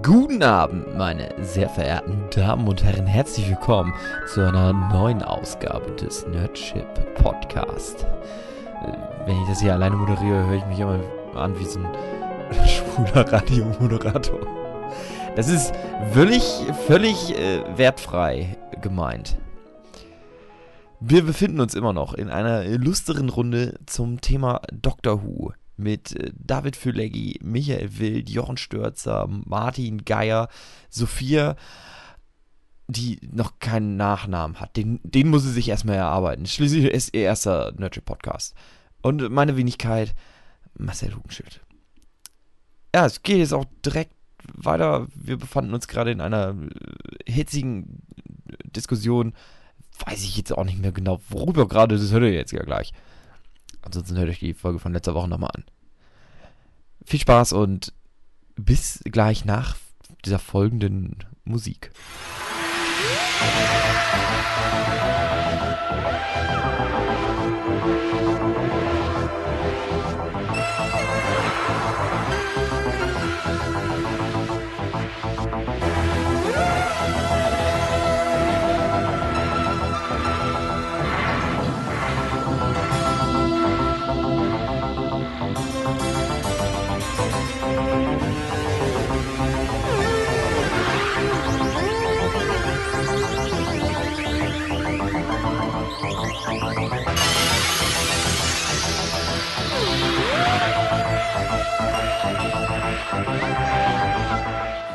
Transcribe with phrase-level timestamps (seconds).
[0.00, 3.04] Guten Abend, meine sehr verehrten Damen und Herren.
[3.04, 3.92] Herzlich willkommen
[4.32, 6.86] zu einer neuen Ausgabe des Nerdship
[7.16, 8.06] Podcast.
[8.84, 11.00] Äh, Wenn ich das hier alleine moderiere, höre ich mich immer
[11.34, 11.88] an wie so ein
[12.68, 14.38] schwuler Radiomoderator.
[15.34, 15.72] Das ist
[16.12, 16.44] völlig,
[16.86, 19.36] völlig äh, wertfrei gemeint.
[21.00, 26.32] Wir befinden uns immer noch in einer illustren Runde zum Thema Doctor Who mit äh,
[26.34, 30.48] David Füleggi, Michael Wild, Jochen Störzer, Martin Geier,
[30.88, 31.56] Sophia,
[32.88, 34.76] die noch keinen Nachnamen hat.
[34.76, 36.46] Den, den muss sie sich erstmal erarbeiten.
[36.46, 38.54] Schließlich ist ihr erster Nerdship Podcast.
[39.02, 40.14] Und meine Wenigkeit,
[40.74, 41.60] Marcel Hugenschild.
[42.94, 44.12] Ja, es geht jetzt auch direkt
[44.54, 45.06] weiter.
[45.14, 48.02] Wir befanden uns gerade in einer äh, hitzigen
[48.64, 49.34] Diskussion.
[50.06, 52.92] Weiß ich jetzt auch nicht mehr genau, worüber gerade, das hört ihr jetzt ja gleich.
[53.82, 55.64] Ansonsten hört euch die Folge von letzter Woche nochmal an.
[57.04, 57.92] Viel Spaß und
[58.56, 59.76] bis gleich nach
[60.24, 61.90] dieser folgenden Musik.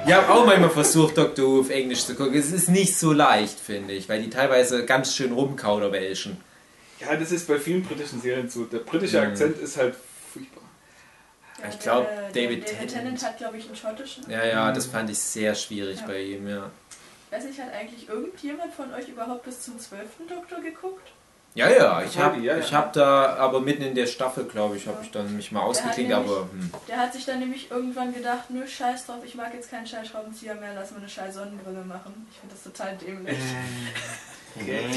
[0.06, 1.46] Ich habe auch manchmal versucht, Dr.
[1.46, 2.34] Who auf Englisch zu gucken.
[2.36, 6.38] Es ist nicht so leicht, finde ich, weil die teilweise ganz schön rumkauderwelschen.
[7.00, 8.66] Ja, das ist bei vielen britischen Serien so.
[8.66, 9.28] Der britische Mhm.
[9.28, 9.96] Akzent ist halt
[10.34, 10.64] furchtbar.
[11.62, 12.92] Ja, ich glaub, der- David der Tennant.
[12.92, 14.30] Tennant hat, glaube ich, einen schottischen.
[14.30, 16.08] Ja, ja, das fand ich sehr schwierig Ja.
[16.08, 16.72] bei ihm, ja.
[17.30, 20.26] Weiß nicht, hat eigentlich irgendjemand von euch überhaupt bis zum 12.
[20.30, 21.08] Doktor geguckt?
[21.58, 22.60] Ja, ja, ich habe Ja, ja.
[22.60, 25.62] ich hab da, aber mitten in der Staffel, glaube ich, habe ich dann mich mal
[25.62, 26.72] ausgeklingt, nämlich- aber hm.
[26.88, 30.08] Der hat sich dann nämlich irgendwann gedacht, nö, scheiß drauf, ich mag jetzt keinen scheiß
[30.10, 32.28] Schraubenzieher mehr, lass mal eine scheiß Sonnenbrille machen.
[32.32, 33.38] Ich finde das total dämlich.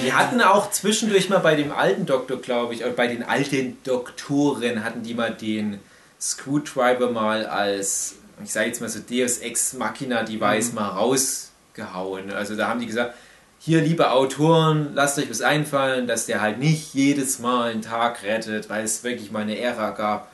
[0.04, 3.78] Die hatten auch zwischendurch mal bei dem alten Doktor, glaube ich, oder bei den alten
[3.84, 5.80] Doktoren hatten die mal den
[6.20, 12.30] Screwdriver mal als, ich sage jetzt mal so Deus Ex Machina Device mal rausgehauen.
[12.32, 13.14] Also da haben die gesagt,
[13.62, 18.22] hier liebe Autoren, lasst euch was einfallen, dass der halt nicht jedes Mal einen Tag
[18.22, 20.32] rettet, weil es wirklich mal eine Ära gab.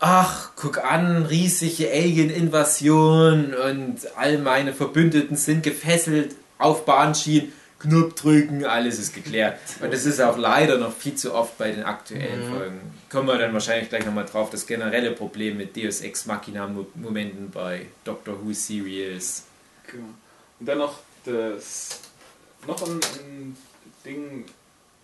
[0.00, 7.52] Ach, guck an, riesige Alien-Invasion und all meine Verbündeten sind gefesselt auf Bahnschienen.
[7.78, 9.58] Knopf drücken, alles ist geklärt.
[9.82, 12.80] Und das ist auch leider noch viel zu oft bei den aktuellen Folgen.
[13.10, 17.50] Kommen wir dann wahrscheinlich gleich nochmal drauf, das generelle Problem mit Deus Ex Machina Momenten
[17.50, 19.44] bei Doctor Who Serials.
[19.90, 20.04] Genau.
[20.60, 22.00] Und dann noch das
[22.66, 23.56] noch ein, ein
[24.04, 24.44] Ding,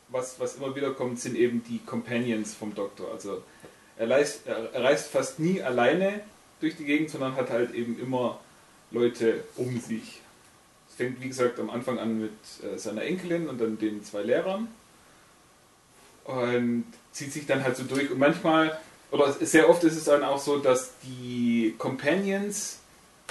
[0.08, 3.12] was, was immer wieder kommt, sind eben die Companions vom Doktor.
[3.12, 3.42] Also
[3.96, 6.20] er reist, er, er reist fast nie alleine
[6.60, 8.40] durch die Gegend, sondern hat halt eben immer
[8.90, 10.20] Leute um sich.
[10.88, 12.32] Es fängt, wie gesagt, am Anfang an mit
[12.62, 14.68] äh, seiner Enkelin und dann den zwei Lehrern.
[16.24, 18.10] Und zieht sich dann halt so durch.
[18.10, 18.78] Und manchmal,
[19.10, 22.78] oder sehr oft ist es dann auch so, dass die Companions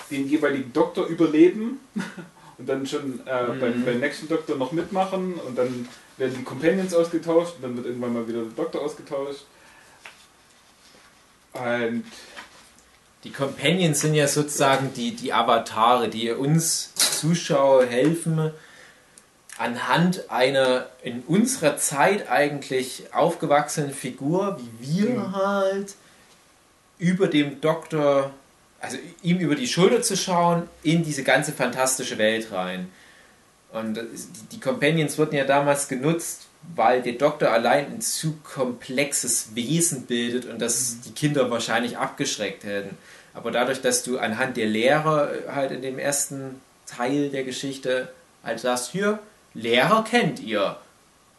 [0.10, 1.80] den jeweiligen Doktor überleben
[2.58, 3.60] und dann schon äh, Mhm.
[3.60, 5.88] beim, beim nächsten Doktor noch mitmachen und dann
[6.18, 9.46] werden die Companions ausgetauscht und dann wird irgendwann mal wieder der Doktor ausgetauscht.
[11.54, 12.04] Und
[13.24, 18.52] Die Companions sind ja sozusagen die, die Avatare, die uns Zuschauer helfen,
[19.58, 25.36] anhand einer in unserer Zeit eigentlich aufgewachsenen Figur, wie wir Mhm.
[25.36, 25.96] halt,
[27.00, 28.32] über dem Doktor,
[28.80, 32.90] also ihm über die Schulter zu schauen, in diese ganze fantastische Welt rein.
[33.72, 34.04] Und die,
[34.54, 40.46] die Companions wurden ja damals genutzt, weil der Doktor allein ein zu komplexes Wesen bildet
[40.46, 42.98] und das die Kinder wahrscheinlich abgeschreckt hätten.
[43.34, 48.10] Aber dadurch, dass du anhand der Lehrer halt in dem ersten Teil der Geschichte
[48.44, 49.20] halt sagst, hier,
[49.54, 50.78] Lehrer kennt ihr.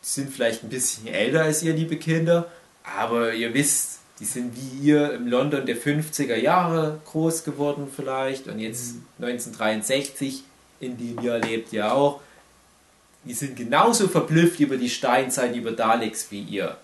[0.03, 2.51] Die sind vielleicht ein bisschen älter als ihr, liebe Kinder,
[2.85, 8.49] aber ihr wisst, die sind wie ihr im London der 50er Jahre groß geworden vielleicht
[8.49, 10.43] und jetzt 1963,
[10.81, 12.21] in dem Jahr lebt ihr auch.
[13.25, 16.77] Die sind genauso verblüfft über die Steinzeit, über Daleks wie ihr.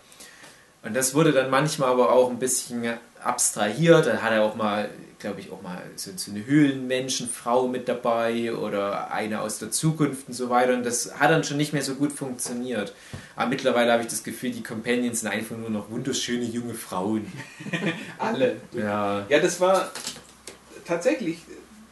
[0.83, 2.85] Und das wurde dann manchmal aber auch ein bisschen
[3.23, 4.07] abstrahiert.
[4.07, 4.91] Dann hat er auch mal,
[5.25, 10.29] glaube ich, auch mal so, so eine Höhlenmenschenfrau mit dabei oder eine aus der Zukunft
[10.29, 10.75] und so weiter.
[10.75, 12.95] Und das hat dann schon nicht mehr so gut funktioniert.
[13.35, 17.33] Aber mittlerweile habe ich das Gefühl, die Companions sind einfach nur noch wunderschöne junge Frauen.
[18.19, 18.57] alle.
[18.73, 19.25] Ja.
[19.31, 19.91] Ja, das war
[20.85, 21.39] tatsächlich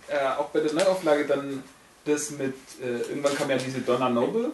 [0.08, 1.62] äh, auch bei der Neuauflage dann
[2.04, 2.52] das mit,
[2.82, 4.50] äh, irgendwann kam ja diese Donna Noble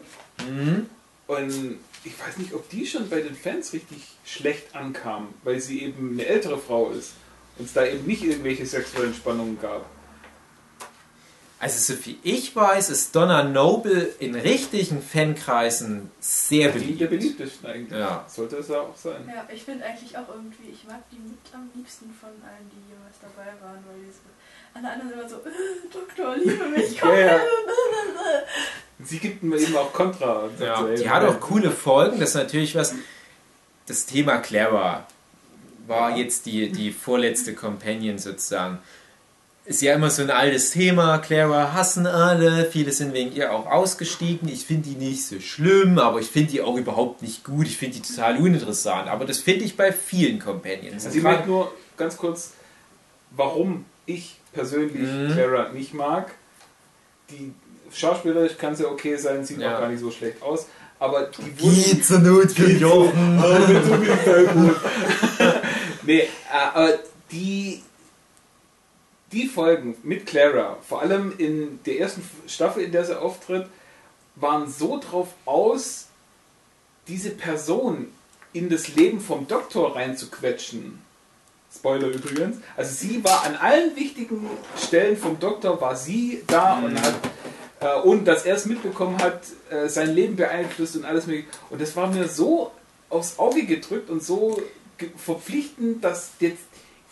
[0.48, 0.86] Mhm.
[1.26, 5.82] und ich weiß nicht, ob die schon bei den Fans richtig schlecht ankam, weil sie
[5.82, 7.14] eben eine ältere Frau ist
[7.58, 9.84] und es da eben nicht irgendwelche sexuellen Spannungen gab.
[11.60, 17.00] Also, so viel ich weiß, ist Donna Noble in richtigen Fankreisen sehr Die beliebt.
[17.00, 17.98] der beliebtesten eigentlich.
[17.98, 18.24] Ja.
[18.28, 19.24] Sollte es ja auch sein.
[19.26, 22.92] Ja, ich finde eigentlich auch irgendwie, ich mag die mit am liebsten von allen, die
[22.92, 24.20] jemals dabei waren, weil die so,
[24.74, 27.10] alle anderen sind immer so, äh, Doktor, liebe mich, komm.
[27.10, 27.40] Ja, ja.
[29.02, 30.48] Sie gibt mir eben auch Kontra.
[30.60, 32.20] Ja, so, die hat auch coole Folgen.
[32.20, 32.94] Das ist natürlich was.
[33.86, 35.06] Das Thema Clara
[35.88, 38.78] war jetzt die, die vorletzte Companion sozusagen.
[39.64, 41.18] Ist ja immer so ein altes Thema.
[41.18, 42.64] Clara hassen alle.
[42.70, 44.48] Viele sind wegen ihr auch ausgestiegen.
[44.48, 47.66] Ich finde die nicht so schlimm, aber ich finde die auch überhaupt nicht gut.
[47.66, 49.08] Ich finde die total uninteressant.
[49.08, 51.04] Aber das finde ich bei vielen Companions.
[51.04, 52.52] Also ich merke nur ganz kurz,
[53.36, 55.32] warum ich persönlich Mhm.
[55.34, 56.30] Clara nicht mag.
[57.30, 57.52] Die
[57.92, 59.76] schauspielerisch kann sie okay sein, sieht Ja.
[59.76, 60.66] auch gar nicht so schlecht aus.
[60.98, 63.38] Aber die wurden Geht zur Not für Jochen.
[66.08, 66.28] nee, äh,
[66.74, 66.98] aber
[67.30, 67.82] die,
[69.30, 73.66] die Folgen mit Clara, vor allem in der ersten Staffel, in der sie auftritt,
[74.36, 76.06] waren so drauf aus,
[77.06, 78.12] diese Person
[78.52, 81.00] in das Leben vom Doktor reinzuquetschen.
[81.74, 82.58] Spoiler übrigens.
[82.76, 87.14] Also sie war an allen wichtigen Stellen vom Doktor, war sie da und hat
[87.80, 91.48] äh, und dass er es mitbekommen hat, äh, sein Leben beeinflusst und alles mögliche.
[91.70, 92.72] Und das war mir so
[93.10, 94.60] aufs Auge gedrückt und so
[95.16, 96.62] verpflichtend, dass jetzt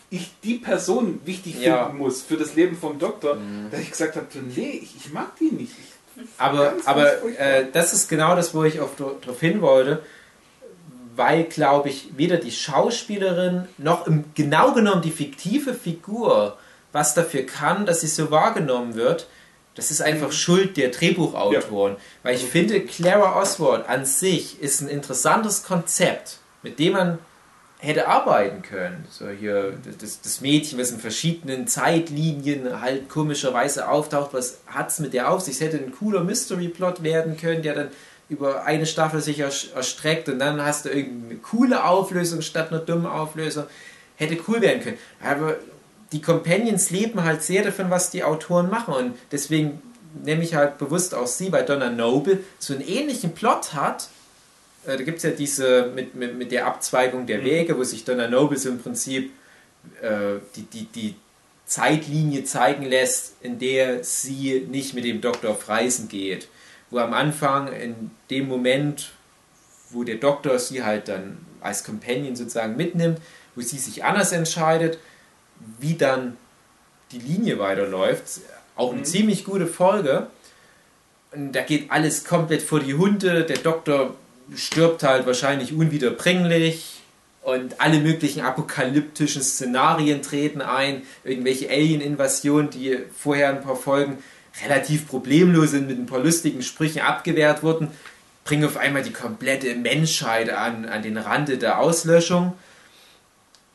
[0.09, 1.85] ich die Person wichtig Ja.
[1.85, 3.37] finden muss für das Leben vom Doktor,
[3.71, 4.25] dass ich gesagt habe,
[4.55, 5.73] nee, ich, ich mag die nicht.
[6.37, 7.45] Aber, Ganz, ganz aber furchtbar.
[7.45, 10.01] äh, das ist genau das, wo ich darauf hin wollte,
[11.15, 16.57] weil, glaube ich, weder die Schauspielerin noch im, genau genommen die fiktive Figur
[16.93, 19.27] was dafür kann, dass sie so wahrgenommen wird.
[19.75, 21.97] Das ist einfach Schuld der Drehbuchautoren.
[22.23, 27.19] Weil ich finde, Clara Oswald an sich ist ein interessantes Konzept, mit dem man
[27.79, 29.05] hätte arbeiten können.
[29.09, 34.99] So hier das, das Mädchen, was in verschiedenen Zeitlinien halt komischerweise auftaucht, was hat es
[34.99, 35.55] mit der auf sich?
[35.55, 37.87] Es hätte ein cooler Mystery-Plot werden können, der dann
[38.29, 43.05] über eine Staffel sich erstreckt und dann hast du irgendeine coole Auflösung statt einer dummen
[43.05, 43.65] Auflösung.
[44.15, 44.97] Hätte cool werden können.
[45.23, 45.55] Aber
[46.11, 49.81] die Companions leben halt sehr davon, was die Autoren machen und deswegen
[50.23, 54.09] nehme ich halt bewusst auch sie, weil Donna Noble so einen ähnlichen Plot hat,
[54.95, 58.27] da gibt es ja diese mit, mit, mit der Abzweigung der Wege, wo sich Donna
[58.27, 59.31] Noble so im Prinzip
[60.01, 61.15] äh, die, die, die
[61.65, 66.47] Zeitlinie zeigen lässt, in der sie nicht mit dem Doktor auf Reisen geht.
[66.89, 69.11] Wo am Anfang, in dem Moment,
[69.89, 73.19] wo der Doktor sie halt dann als Companion sozusagen mitnimmt,
[73.55, 74.99] wo sie sich anders entscheidet,
[75.79, 76.37] wie dann
[77.11, 78.23] die Linie weiterläuft.
[78.77, 80.27] Auch eine ziemlich gute Folge.
[81.31, 83.43] Und da geht alles komplett vor die Hunde.
[83.43, 84.15] Der Doktor
[84.55, 87.01] stirbt halt wahrscheinlich unwiederbringlich
[87.43, 91.03] und alle möglichen apokalyptischen Szenarien treten ein.
[91.23, 94.17] Irgendwelche Alien-Invasionen, die vorher ein paar Folgen
[94.65, 97.89] relativ problemlos sind, mit ein paar lustigen Sprüchen abgewehrt wurden,
[98.43, 102.53] bringen auf einmal die komplette Menschheit an, an den Rande der Auslöschung.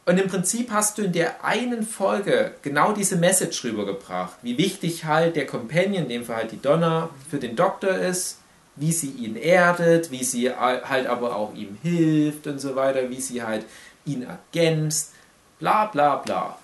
[0.04, 5.04] Und im Prinzip hast du in der einen Folge genau diese Message rübergebracht, wie wichtig
[5.04, 8.38] halt der Companion, in dem Fall halt die Donna, für den Doktor ist,
[8.76, 13.20] wie sie ihn erdet, wie sie halt aber auch ihm hilft und so weiter, wie
[13.20, 13.66] sie halt
[14.04, 15.12] ihn ergänzt,
[15.58, 16.58] bla bla bla.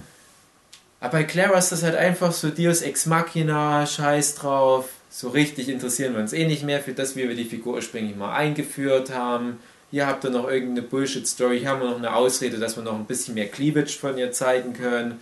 [1.01, 5.69] Aber bei Clara ist das halt einfach so Deus Ex Machina, Scheiß drauf, so richtig
[5.69, 9.15] interessieren wir uns eh nicht mehr für das, wie wir die Figur ursprünglich mal eingeführt
[9.15, 9.59] haben.
[9.91, 12.95] Hier habt ihr noch irgendeine Bullshit-Story, hier haben wir noch eine Ausrede, dass wir noch
[12.95, 15.21] ein bisschen mehr Cleavage von ihr zeigen können.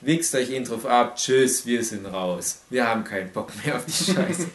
[0.00, 2.62] Wichst euch ihn drauf ab, tschüss, wir sind raus.
[2.70, 4.48] Wir haben keinen Bock mehr auf die Scheiße.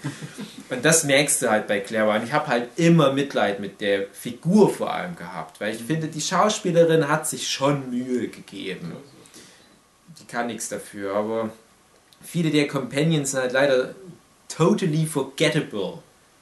[0.70, 2.18] Und das merkst du halt bei Clara.
[2.18, 6.08] Und ich habe halt immer Mitleid mit der Figur vor allem gehabt, weil ich finde,
[6.08, 8.94] die Schauspielerin hat sich schon Mühe gegeben.
[10.20, 11.50] Die kann nichts dafür, aber
[12.22, 13.96] viele der Companions sind halt leider
[14.50, 16.00] totally forgettable.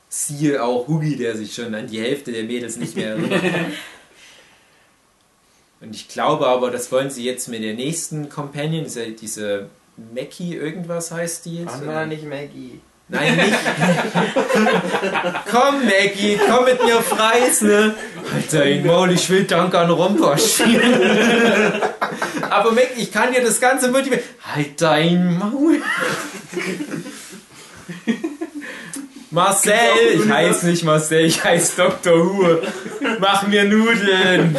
[0.10, 3.44] Siehe auch Hugi, der sich schon an die Hälfte der Mädels nicht mehr erinnert.
[5.82, 9.70] Und ich glaube aber, das wollen sie jetzt mit der nächsten Companion, diese, diese
[10.14, 11.76] Mackie irgendwas heißt die jetzt.
[11.76, 12.82] Ach nein, nicht Maggie.
[13.08, 13.54] Nein, nicht.
[15.52, 17.68] komm, Maggie, komm mit mir auf Reisen.
[17.68, 17.96] Ne?
[18.34, 21.82] Alter, ich Maul, ich will Danganronpa spielen.
[22.50, 24.24] Aber Maggie, ich kann dir das Ganze motivieren.
[24.56, 25.82] Halt dein Maul.
[29.30, 29.74] Marcel,
[30.14, 32.18] ich heiße nicht Marcel, ich heiße Dr.
[32.18, 32.58] Hu.
[33.20, 34.58] Mach mir Nudeln.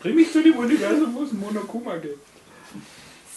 [0.00, 2.18] Bring mich zu dem Universum, wo es Monokuma gibt.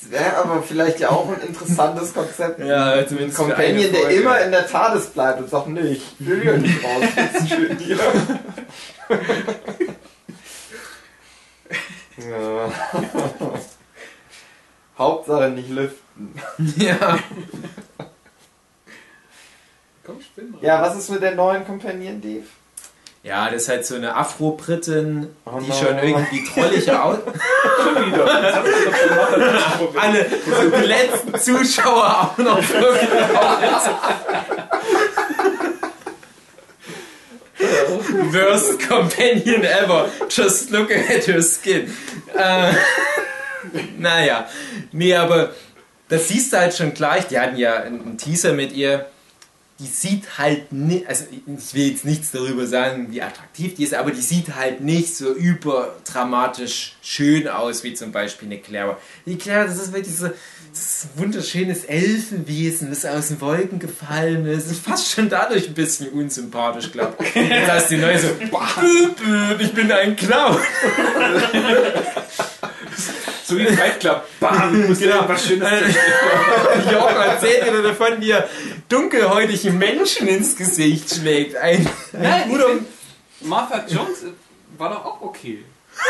[0.01, 2.59] Das wäre aber vielleicht ja auch ein interessantes Konzept.
[2.59, 4.15] Ja, zumindest Ein für eine Companion, der Folge.
[4.15, 7.03] immer in der TARDIS bleibt und sagt, nee, ich will hier nicht raus.
[7.15, 7.97] Das ist schön hier.
[12.17, 12.71] Ja.
[14.97, 16.33] Hauptsache nicht lüften.
[16.77, 17.19] Ja.
[20.03, 20.63] Komm, spinn mal.
[20.63, 22.45] Ja, was ist mit der neuen Companion, Dave?
[23.27, 25.75] Ja, das ist halt so eine Afro-Britin, Oh die no.
[25.75, 27.21] schon irgendwie trollige Augen.
[27.83, 28.25] Schon wieder.
[28.25, 28.55] Das.
[30.01, 30.25] Alle
[30.81, 33.09] die letzten Zuschauer auch noch wirklich.
[38.31, 40.09] Worst companion ever.
[40.29, 41.93] Just look at her skin.
[42.33, 42.71] Äh,
[43.97, 44.47] naja.
[44.93, 45.51] Nee, aber
[46.07, 47.27] das siehst du halt schon gleich.
[47.27, 49.05] Die hatten ja einen Teaser mit ihr.
[49.79, 53.93] Die sieht halt nicht, also ich will jetzt nichts darüber sagen, wie attraktiv die ist,
[53.93, 58.97] aber die sieht halt nicht so überdramatisch schön aus, wie zum Beispiel eine Clara.
[59.25, 60.29] Die Clara, das ist wirklich so,
[61.15, 64.69] wunderschönes Elfenwesen, das aus den Wolken gefallen ist.
[64.71, 67.33] Ist fast schon dadurch ein bisschen unsympathisch, glaube ich.
[67.35, 68.51] Jetzt du die neue so, "Büb,
[69.17, 70.57] büb, ich bin ein Clown.
[73.45, 74.23] So wie Fight Club.
[74.41, 75.23] Bam, muss Genau.
[75.27, 75.69] was Schönes
[76.91, 78.49] Jochen erzählt dir davon, wie er
[78.89, 81.55] dunkelhäutigen Menschen ins Gesicht schlägt.
[81.55, 82.67] Ein, ein Nein, guter
[83.41, 84.25] Martha Jones
[84.77, 85.63] war doch auch okay.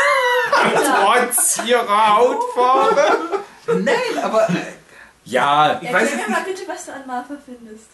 [0.50, 3.16] Trotz ihrer Hautfarbe.
[3.68, 4.54] Nein, aber äh,
[5.24, 7.86] Ja, ich weiß nicht, mal bitte, was du an Martha findest.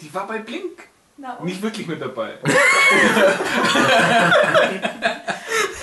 [0.00, 1.46] die war bei Blink Na, und?
[1.46, 2.34] nicht wirklich mit dabei.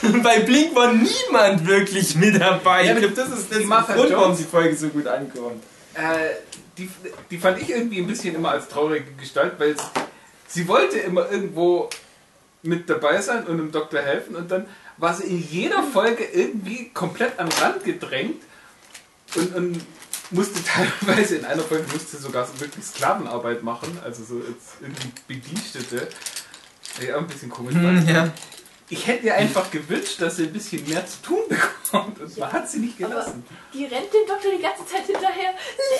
[0.23, 2.85] bei Blink war niemand wirklich mit dabei.
[2.85, 5.07] Ja, ich glaube, das ist das die Martha Grund, warum Jones- die Folge so gut
[5.07, 5.63] ankommt.
[5.93, 6.35] Äh,
[6.77, 6.89] die,
[7.29, 9.83] die fand ich irgendwie ein bisschen immer als traurige Gestalt, weil sie,
[10.47, 11.89] sie wollte immer irgendwo
[12.63, 16.89] mit dabei sein und dem Doktor helfen und dann war sie in jeder Folge irgendwie
[16.89, 18.41] komplett an den Rand gedrängt
[19.35, 19.81] und, und
[20.31, 20.63] musste
[21.05, 24.41] teilweise in einer Folge musste sogar so wirklich Sklavenarbeit machen, also so
[24.81, 26.07] irgendwie Bedienstete.
[27.05, 27.73] Ja, ein bisschen komisch.
[27.73, 28.07] fand.
[28.07, 28.31] ja.
[28.93, 32.51] Ich hätte ihr einfach gewünscht, dass sie ein bisschen mehr zu tun bekommt und man
[32.53, 33.43] hat sie nicht gelassen.
[33.73, 35.49] Die rennt dem Doktor die ganze Zeit hinterher.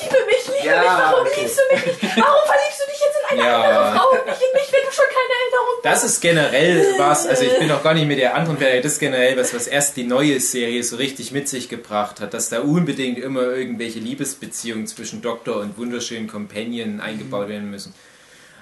[0.04, 1.42] Liebe mich, liebe Ja, mich, warum okay.
[1.42, 2.02] liebst du mich nicht?
[2.18, 3.64] Warum verliebst du dich jetzt in eine Ja.
[3.64, 7.26] andere Frau und nicht in mich, wenn du schon keine Erinnerung Das ist generell was,
[7.26, 9.66] also ich bin noch gar nicht mit der anderen Serie, das ist generell was, was
[9.66, 13.98] erst die neue Serie so richtig mit sich gebracht hat, dass da unbedingt immer irgendwelche
[13.98, 17.96] Liebesbeziehungen zwischen Doktor und wunderschönen Companion eingebaut werden müssen.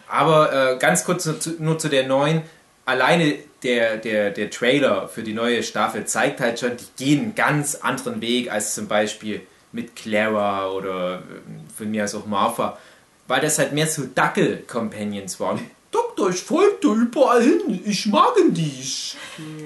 [0.07, 2.43] Aber äh, ganz kurz nur zu, nur zu der neuen,
[2.91, 7.35] alleine der, der, der Trailer für die neue Staffel zeigt halt schon, die gehen einen
[7.35, 11.19] ganz anderen Weg als zum Beispiel mit Clara oder äh,
[11.75, 12.77] von mir aus auch Martha,
[13.27, 15.59] weil das halt mehr so Dackel-Companions waren.
[15.91, 19.17] Doktor, ich folge dir überall hin, ich mag dich.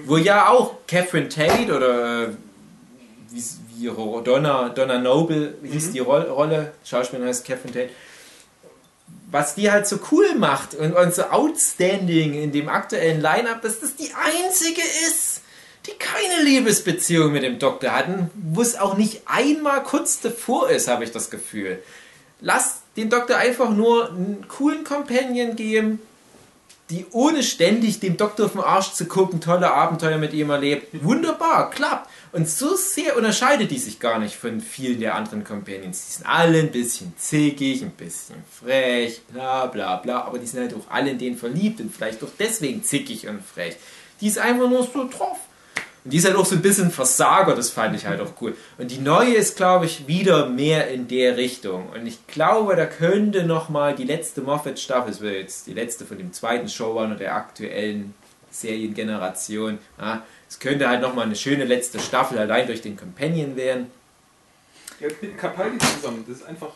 [0.05, 2.27] Wo ja auch Catherine Tate oder äh,
[3.31, 3.43] wie,
[3.77, 7.89] wie Donna, Donna Noble hieß die Ro Rolle, Schauspielerin heißt Catherine Tate,
[9.31, 13.79] was die halt so cool macht und, und so outstanding in dem aktuellen Line-Up, dass
[13.79, 15.41] das die einzige ist,
[15.85, 20.87] die keine Liebesbeziehung mit dem Doktor hatten, wo es auch nicht einmal kurz davor ist,
[20.87, 21.81] habe ich das Gefühl.
[22.41, 25.99] Lass den Doktor einfach nur einen coolen Companion geben,
[26.89, 31.03] die ohne ständig dem Doktor auf den Arsch zu gucken, tolle Abenteuer mit ihm erlebt.
[31.03, 32.09] Wunderbar, klappt.
[32.35, 36.05] Und so sehr unterscheidet die sich gar nicht von vielen der anderen Companions.
[36.05, 40.59] Die sind alle ein bisschen zickig, ein bisschen frech, bla bla bla, aber die sind
[40.59, 43.77] halt auch alle in den verliebt und vielleicht auch deswegen zickig und frech.
[44.19, 45.37] Die ist einfach nur so drauf.
[46.03, 48.53] Und die ist halt auch so ein bisschen Versager, das fand ich halt auch cool.
[48.77, 51.87] Und die neue ist, glaube ich, wieder mehr in der Richtung.
[51.87, 56.17] Und ich glaube, da könnte nochmal die letzte Moffat-Staffel, das wäre jetzt die letzte von
[56.17, 58.13] dem zweiten Showrunner der aktuellen
[58.51, 63.87] Seriengeneration, ja, es könnte halt nochmal eine schöne letzte Staffel allein durch den Companion werden.
[64.99, 66.23] Ja, mit Capaldi zusammen.
[66.27, 66.71] Das ist einfach,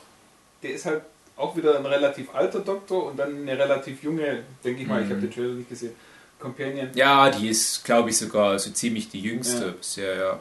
[0.64, 1.02] der ist halt
[1.38, 5.10] auch wieder ein relativ alter Doktor und dann eine relativ junge, denke ich mal, ich
[5.10, 5.94] habe den Trailer nicht gesehen,
[6.38, 6.90] Companion.
[6.96, 9.72] Ja, die ist, glaube ich, sogar so ziemlich die jüngste Ja.
[9.72, 10.40] bisher, ja.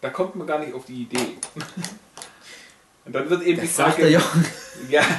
[0.00, 1.38] Da kommt man gar nicht auf die Idee.
[3.06, 4.02] Und dann wird eben die Das sagt Frage.
[4.02, 4.46] der Jochen.
[4.88, 5.02] Ja.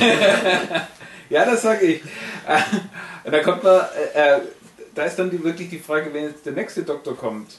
[1.30, 2.02] ja, das sage ich.
[3.24, 3.80] Und da kommt man,
[4.14, 4.40] äh, äh,
[5.00, 7.50] da ist dann die, wirklich die Frage, wenn jetzt der nächste Doktor kommt,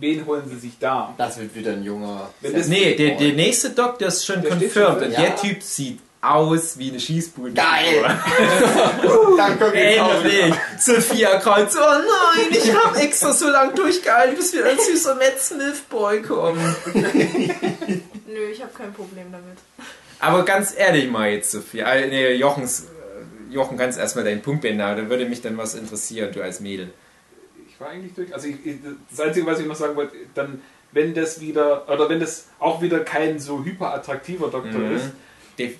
[0.00, 1.14] wen holen sie sich da?
[1.18, 2.30] Das wird wieder ein junger.
[2.40, 5.18] Wenn das- Nee, der, der nächste Doktor ist schon Der confirmed schon und fest.
[5.18, 5.34] der Ja.
[5.36, 7.52] Typ sieht aus wie eine Schießbude.
[7.52, 8.02] Geil!
[9.36, 9.80] Dann guck ich.
[9.98, 10.54] Endlich!
[10.78, 15.40] Sophia Kreuz, oh nein, ich habe extra so lange durchgehalten, bis wir ein süßer Matt
[15.40, 16.76] Smith Boy kommen.
[16.94, 19.58] Nö, ich habe kein Problem damit.
[20.20, 22.86] Aber ganz ehrlich mal jetzt, Sophia, äh, nee, Jochens,
[23.52, 26.90] Jochen, kannst erstmal deinen Punkt beenden, da würde mich dann was interessieren, du als Mädel.
[27.68, 28.32] Ich war eigentlich durch.
[28.34, 28.56] Also ich,
[29.10, 30.60] das Einzige, was ich noch sagen wollte, dann
[30.94, 34.96] wenn das wieder, oder wenn das auch wieder kein so hyperattraktiver Doktor Mhm.
[34.96, 35.06] ist,
[35.58, 35.74] De-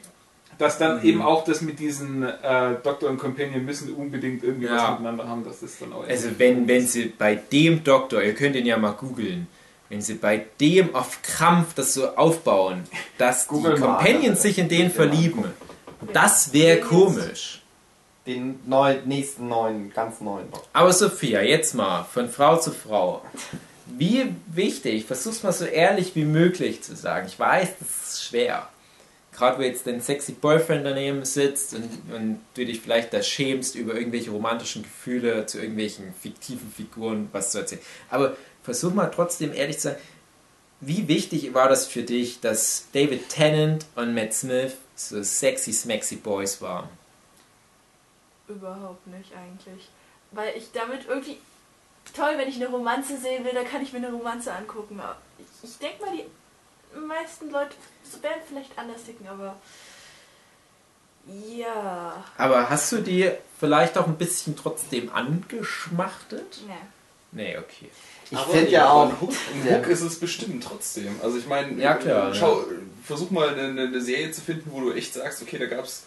[0.58, 1.04] dass dann Mhm.
[1.06, 4.76] eben auch das mit diesen äh, Doktor und Companion müssen unbedingt irgendwie Ja.
[4.76, 8.34] was miteinander haben, dass das dann auch Also wenn, wenn sie bei dem Doktor, ihr
[8.34, 9.46] könnt ihn ja mal googeln,
[9.90, 12.84] wenn sie bei dem auf Krampf das so aufbauen,
[13.18, 13.80] dass die.
[13.80, 15.44] Companions sich in den verlieben,
[16.14, 17.61] das wäre komisch.
[18.26, 20.68] Den neuen, nächsten neuen, ganz neuen Doktor.
[20.72, 23.22] Aber Sophia, jetzt mal von Frau zu Frau.
[23.86, 27.26] Wie wichtig, versuch's mal so ehrlich wie möglich zu sagen.
[27.26, 28.68] Ich weiß, das ist schwer.
[29.32, 33.74] Gerade wo jetzt dein sexy Boyfriend daneben sitzt und, und du dich vielleicht da schämst,
[33.74, 37.80] über irgendwelche romantischen Gefühle zu irgendwelchen fiktiven Figuren was zu erzählen.
[38.08, 39.96] Aber versuch mal trotzdem ehrlich zu sein,
[40.80, 46.16] wie wichtig war das für dich, dass David Tennant und Matt Smith so sexy, smaxy
[46.16, 46.88] Boys waren?
[48.56, 49.88] Überhaupt nicht eigentlich.
[50.30, 51.38] Weil ich damit irgendwie.
[52.16, 54.98] Toll, wenn ich eine Romanze sehen will, dann kann ich mir eine Romanze angucken.
[55.00, 57.74] Aber Ich, ich denke mal, die meisten Leute
[58.20, 59.56] werden vielleicht anders ticken, aber.
[61.54, 62.24] Ja.
[62.36, 63.30] Aber hast du die
[63.60, 66.60] vielleicht auch ein bisschen trotzdem angeschmachtet?
[66.66, 66.74] Ne.
[67.30, 67.90] Nee, okay.
[68.30, 69.08] Ich finde ja auch.
[69.10, 69.76] Ein Hook, ein Ja.
[69.78, 71.14] Hook ist es bestimmt trotzdem.
[71.22, 72.64] Also ich meine, Ja, klar, schau,
[73.04, 76.04] versuch mal eine, eine Serie zu finden, wo du echt sagst, okay, da gab es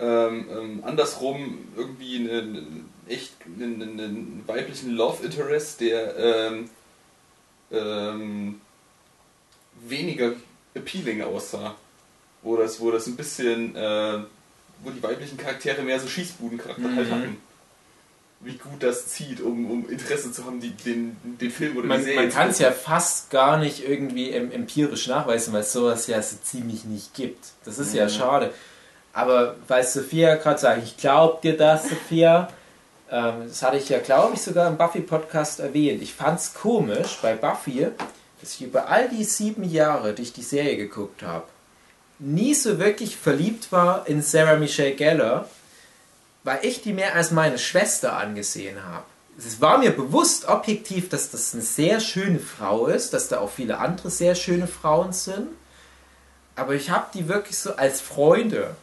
[0.00, 2.66] ähm, ähm, andersrum irgendwie eine, eine,
[3.08, 6.70] echt einen, einen, einen weiblichen Love Interest, der ähm,
[7.70, 8.60] ähm,
[9.86, 10.32] weniger
[10.74, 11.74] appealing aussah.
[12.42, 14.18] Wo das, wo das ein bisschen, äh,
[14.84, 17.12] wo die weiblichen Charaktere mehr so Schießbudencharakter halt Mhm.
[17.14, 17.36] hatten.
[18.40, 21.88] Wie gut das zieht, um, um Interesse zu haben, die, den, den Film oder die
[21.88, 25.72] Man, Serie man kann es ja fast gar nicht irgendwie em empirisch nachweisen, weil es
[25.72, 27.44] sowas ja so ziemlich nicht gibt.
[27.64, 28.10] Das ist ja Mhm.
[28.10, 28.54] schade.
[29.12, 32.48] Aber weil Sophia gerade sagt, ich glaub dir das, Sophia,
[33.10, 36.02] ähm, das hatte ich ja, glaube ich, sogar im Buffy-Podcast erwähnt.
[36.02, 37.88] Ich fand es komisch bei Buffy,
[38.40, 41.46] dass ich über all die sieben Jahre, die ich die Serie geguckt habe,
[42.18, 45.48] nie so wirklich verliebt war in Sarah Michelle Gellar,
[46.44, 49.04] weil ich die mehr als meine Schwester angesehen habe.
[49.36, 53.50] Es war mir bewusst objektiv, dass das eine sehr schöne Frau ist, dass da auch
[53.50, 55.48] viele andere sehr schöne Frauen sind.
[56.56, 58.74] Aber ich habe die wirklich so als Freunde.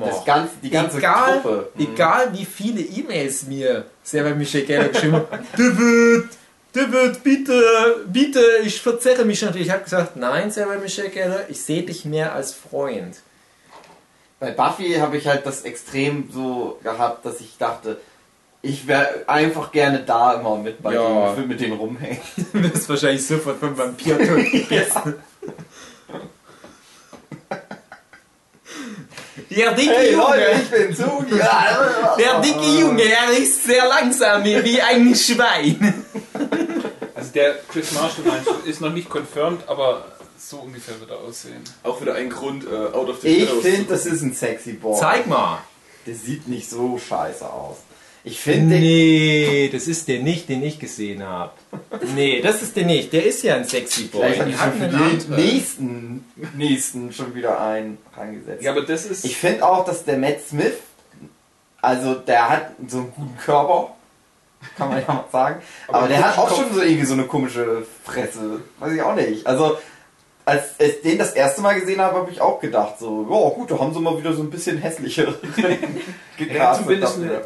[0.00, 1.70] Das ganze, die ganze egal, Gruppe.
[1.74, 1.82] Mhm.
[1.92, 6.24] egal wie viele E-Mails mir selber Michel Geller geschrieben hat, David,
[6.72, 7.62] David, bitte,
[8.06, 9.68] bitte, ich verzerre mich natürlich.
[9.68, 13.20] Ich habe gesagt, nein, selber Michel Geller, ich sehe dich mehr als Freund.
[14.40, 18.00] Bei Buffy habe ich halt das extrem so gehabt, dass ich dachte,
[18.62, 21.34] ich wäre einfach gerne da immer mit bei Ja.
[21.34, 22.18] denen, mit denen rumhängen.
[22.52, 25.14] Du wirst wahrscheinlich sofort vom Vampir tot gegessen.
[29.56, 31.24] Der dicke Junge, ich bin zu.
[31.36, 32.14] Ja.
[32.18, 36.04] der dicke Junge, er ist sehr langsam wie ein Schwein.
[37.14, 40.04] Also der Chris Marshall meinst du, ist noch nicht confirmed, aber
[40.38, 41.62] so ungefähr wird er aussehen.
[41.82, 44.98] Auch wieder ein Grund, äh, out of the Ich finde, das ist ein sexy Boy.
[44.98, 45.58] Zeig mal.
[46.06, 47.76] Der sieht nicht so scheiße aus.
[48.24, 51.52] Ich finde, Nee, das ist der nicht, den ich gesehen habe.
[52.14, 53.12] Nee, das ist der nicht.
[53.12, 54.32] Der ist ja ein sexy Boy.
[54.32, 56.24] vielleicht für einen den nächsten,
[56.56, 58.62] nächsten schon wieder einen rangesetzt.
[58.62, 59.24] Ja, aber das ist.
[59.24, 60.74] Ich finde auch, dass der Matt Smith,
[61.80, 63.96] also der hat so einen guten Körper,
[64.76, 65.62] kann man ja mal sagen.
[65.88, 68.60] Aber, Aber der hat auch schon so irgendwie so eine komische Fresse.
[68.78, 69.44] Weiß ich auch nicht.
[69.44, 69.76] Also,
[70.44, 73.70] als ich den das erste Mal gesehen habe, habe ich auch gedacht, so, ja gut,
[73.72, 75.34] da haben sie mal wieder so ein bisschen hässliche
[76.48, 77.42] er hat zumindest eine,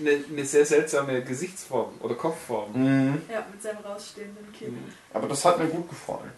[0.00, 2.72] eine, eine sehr seltsame Gesichtsform oder Kopfform.
[2.72, 3.22] Mhm.
[3.30, 4.78] Ja, mit seinem rausstehenden Kinn.
[5.12, 6.30] Aber das hat mir gut gefallen.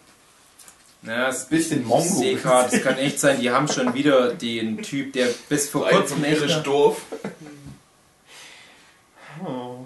[1.03, 2.21] Ja, das Bisschen Ich Mongo.
[2.41, 5.95] gerade, es kann echt sein, die haben schon wieder den Typ, der bis vor Ein
[5.95, 6.67] kurzem echt...
[6.67, 6.95] Oh.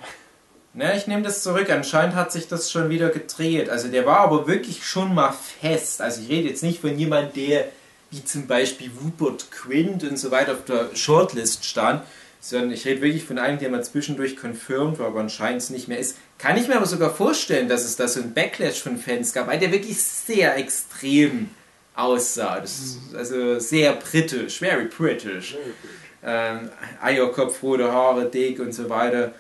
[0.78, 1.70] Na, ich nehme das zurück.
[1.70, 3.70] Anscheinend hat sich das schon wieder gedreht.
[3.70, 6.02] Also der war aber wirklich schon mal fest.
[6.02, 7.70] Also ich rede jetzt nicht von jemand, der
[8.12, 12.04] wie zum Beispiel Rupert Quint und so weiter auf der Shortlist stand,
[12.46, 15.88] sondern ich rede wirklich von einem, der mal zwischendurch confirmed war, aber anscheinend es nicht
[15.88, 16.16] mehr ist.
[16.38, 19.48] Kann ich mir aber sogar vorstellen, dass es da so einen Backlash von Fans gab,
[19.48, 21.50] weil der wirklich sehr extrem
[21.96, 22.58] aussah.
[22.58, 25.58] Ist also sehr britisch, very british.
[26.24, 26.70] Ähm,
[27.02, 29.34] Eierkopf, rote Haare, dick und so weiter.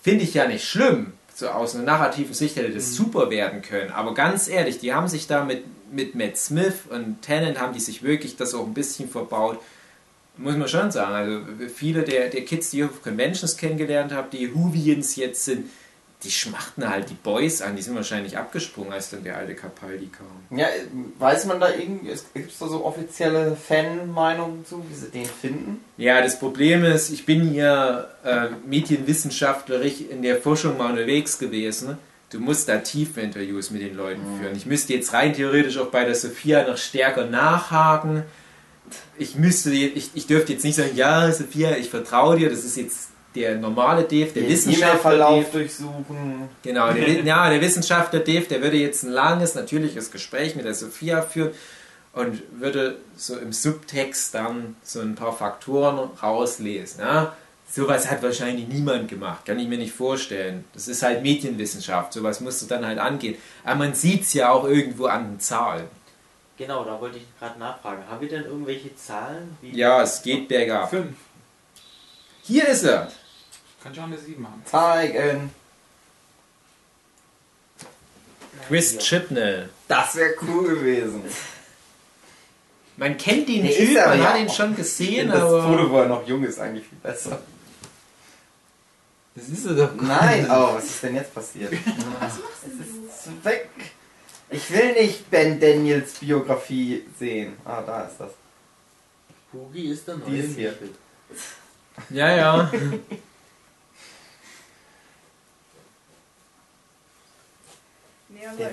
[0.00, 1.14] Finde ich ja nicht schlimm.
[1.34, 3.90] So aus einer narrativen Sicht hätte das super werden können.
[3.90, 7.80] Aber ganz ehrlich, die haben sich da mit, mit Matt Smith und Tennant haben die
[7.80, 9.58] sich wirklich das auch ein bisschen verbaut.
[10.38, 11.14] Muss man schon sagen.
[11.14, 15.70] Also viele der, der Kids, die ich auf Conventions kennengelernt habe, die Whovians jetzt sind,
[16.24, 17.76] die schmachten halt die Boys an.
[17.76, 20.58] Die sind wahrscheinlich abgesprungen, als dann der alte Capaldi kam.
[20.58, 20.66] Ja,
[21.18, 25.84] weiß man da irgendwie, gibt es da so offizielle Fan-Meinungen zu, wie sie den finden?
[25.96, 31.98] Ja, das Problem ist, ich bin hier äh, medienwissenschaftlerisch in der Forschung mal unterwegs gewesen.
[32.30, 34.56] du musst da Tiefen-Interviews mit den Leuten führen.
[34.56, 38.24] Ich müsste jetzt rein theoretisch auch bei der Sophia noch stärker nachhaken.
[39.18, 42.76] Ich müsste, ich, ich dürfte jetzt nicht sagen, ja, Sophia, ich vertraue dir, das ist
[42.76, 45.46] jetzt der normale Dave, der Den Wissenschaftler Dave.
[45.52, 46.48] durchsuchen.
[46.62, 50.74] Genau, der, ja, der Wissenschaftler Dave, der würde jetzt ein langes, natürliches Gespräch mit der
[50.74, 51.50] Sophia führen
[52.12, 57.00] und würde so im Subtext dann so ein paar Faktoren rauslesen.
[57.00, 57.36] Ja?
[57.70, 60.64] Sowas hat wahrscheinlich niemand gemacht, kann ich mir nicht vorstellen.
[60.72, 63.36] Das ist halt Medienwissenschaft, sowas musst du dann halt angehen.
[63.64, 65.84] Aber man sieht es ja auch irgendwo an den Zahlen.
[66.56, 68.02] Genau, da wollte ich gerade nachfragen.
[68.08, 69.56] Haben wir denn irgendwelche Zahlen?
[69.60, 70.88] Wie Ja, es geht bergab.
[70.90, 71.16] Fünf.
[72.42, 73.10] Hier ist er.
[73.82, 74.62] Kann ich auch eine sieben haben.
[74.64, 75.50] Zeigen.
[78.68, 79.00] Chris Ja.
[79.00, 79.68] Chibnall.
[79.88, 81.22] Das wäre cool gewesen.
[82.96, 85.42] Man kennt den Der Typ, ist aber man ja hat ihn auch- schon gesehen, das
[85.42, 85.62] aber...
[85.62, 87.38] Foto, wo er noch jung ist, eigentlich viel besser.
[89.34, 91.70] Das ist er doch Nein, oh, was ist denn jetzt passiert?
[92.18, 93.30] Was machst Es du?
[93.32, 93.68] ist weg.
[94.50, 97.56] Ich will nicht Ben Daniels Biografie sehen.
[97.64, 98.30] Ah, da ist das.
[99.52, 100.70] Hugi ist der Die neue ist hier.
[100.70, 100.90] Michel.
[102.10, 102.70] Ja, ja.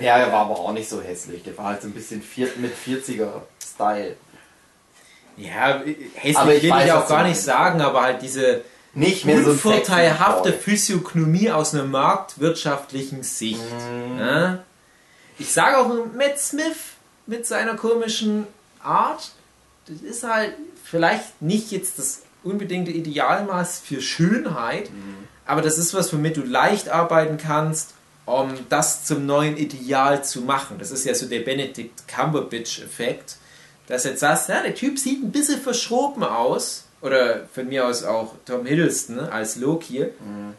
[0.00, 1.42] Der war aber auch nicht so hässlich.
[1.42, 4.16] Der war halt so ein bisschen vier, mit 40er-Style.
[5.36, 5.82] Ja,
[6.14, 9.42] hässlich Aber ich will weiß, ich auch gar nicht sagen, aber halt diese Nicht mehr
[9.42, 13.58] so unvorteilhafte sexy Physiognomie aus einer marktwirtschaftlichen Sicht.
[13.60, 14.18] Mhm.
[14.18, 14.64] Ja?
[15.38, 16.76] Ich sage auch Matt Smith
[17.26, 18.46] mit seiner komischen
[18.82, 19.32] Art,
[19.86, 20.52] das ist halt
[20.84, 25.26] vielleicht nicht jetzt das unbedingte Idealmaß für Schönheit, Mhm.
[25.46, 27.94] aber das ist was, womit du leicht arbeiten kannst,
[28.26, 30.76] um das zum neuen Ideal zu machen.
[30.78, 33.36] Das ist ja so der Benedict Cumberbatch-Effekt,
[33.86, 38.02] dass jetzt sagst, ja, der Typ sieht ein bisschen verschroben aus, oder von mir aus
[38.02, 40.54] auch Tom Hiddleston ne, als Loki, Mhm.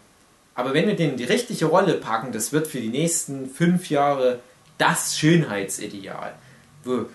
[0.53, 3.89] aber wenn wir den in die richtige Rolle packen, das wird für die nächsten fünf
[3.89, 4.39] Jahre
[4.77, 6.35] das Schönheitsideal,
[6.83, 7.05] wo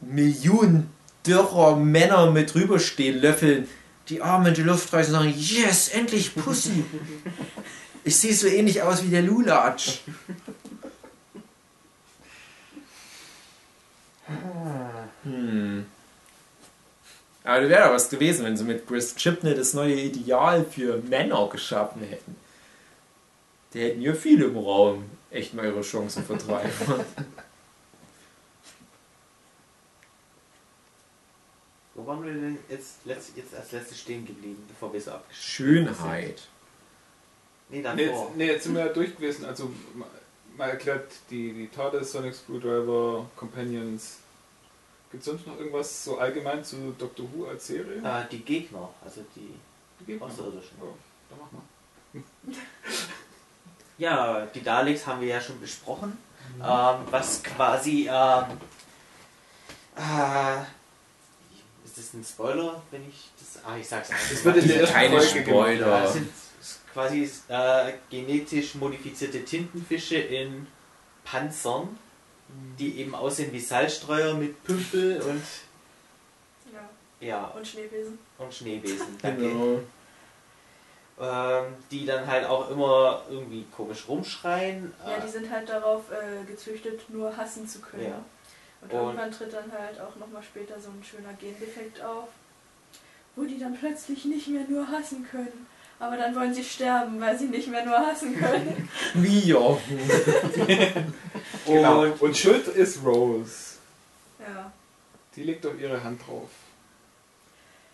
[0.00, 0.90] Millionen
[1.26, 3.68] dürrer Männer mit drüber stehen, löffeln,
[4.08, 6.84] die Arme in die Luft reißen und sagen, yes, endlich Pussy.
[8.06, 10.00] Ich sehe so ähnlich aus wie der Lulatsch.
[15.22, 15.86] Hm.
[17.44, 20.98] Aber das wäre doch was gewesen, wenn sie mit Chris Chipney das neue Ideal für
[20.98, 22.36] Männer geschaffen hätten.
[23.72, 25.04] Die hätten ja viele im Raum
[25.34, 26.70] echt mal ihre Chancen vertreiben.
[31.94, 35.86] Wo waren wir denn jetzt, letzt, jetzt als letztes stehen geblieben, bevor wir so abgeschlossen
[35.86, 36.42] Schönheit.
[37.68, 37.98] Nee, Nee, davor.
[38.26, 39.44] jetzt, nee, jetzt sind wir ja durch gewesen.
[39.44, 40.06] Also ma-
[40.56, 44.18] mal erklärt die, die TARDIS, Sonic Screwdriver, Companions.
[45.10, 47.98] Gibt es sonst noch irgendwas so allgemein zu Doctor Who als Serie?
[48.02, 49.54] Äh, die Gegner, also die
[50.00, 50.26] Die Gegner.
[50.26, 50.76] Außerirdischen.
[50.80, 50.94] Oh,
[51.30, 51.62] dann mach mal.
[53.98, 56.16] Ja, die Daleks haben wir ja schon besprochen.
[56.56, 58.08] Ähm, was quasi.
[58.10, 58.44] Ähm,
[59.96, 60.60] äh,
[61.84, 63.62] ist das ein Spoiler, wenn ich das.
[63.64, 64.30] Ah, ich sag's einfach.
[64.30, 65.42] Das wird in der ersten Keine Folge.
[65.44, 65.86] Spoiler.
[66.02, 66.28] Das sind
[66.92, 70.66] quasi äh, genetisch modifizierte Tintenfische in
[71.24, 71.98] Panzern,
[72.78, 75.42] die eben aussehen wie Salzstreuer mit Pümpel und
[76.72, 76.88] Ja,
[77.20, 78.18] ja und Schneebesen.
[78.38, 79.06] und Schneebesen.
[79.22, 79.42] Danke.
[79.42, 79.80] Genau.
[81.20, 84.92] Ähm, die dann halt auch immer irgendwie komisch rumschreien.
[85.06, 88.08] Ja, die sind halt darauf äh, gezüchtet, nur hassen zu können.
[88.08, 88.24] Ja.
[88.80, 92.28] Und, Und- irgendwann tritt dann halt auch nochmal später so ein schöner Gendefekt auf,
[93.36, 95.66] wo die dann plötzlich nicht mehr nur hassen können.
[96.00, 98.88] Aber dann wollen sie sterben, weil sie nicht mehr nur hassen können.
[99.14, 99.60] Wie ja.
[101.66, 102.02] Genau.
[102.02, 103.76] Und Und Schuld ist Rose.
[104.40, 104.72] ja.
[105.36, 106.50] Die legt auf ihre Hand drauf.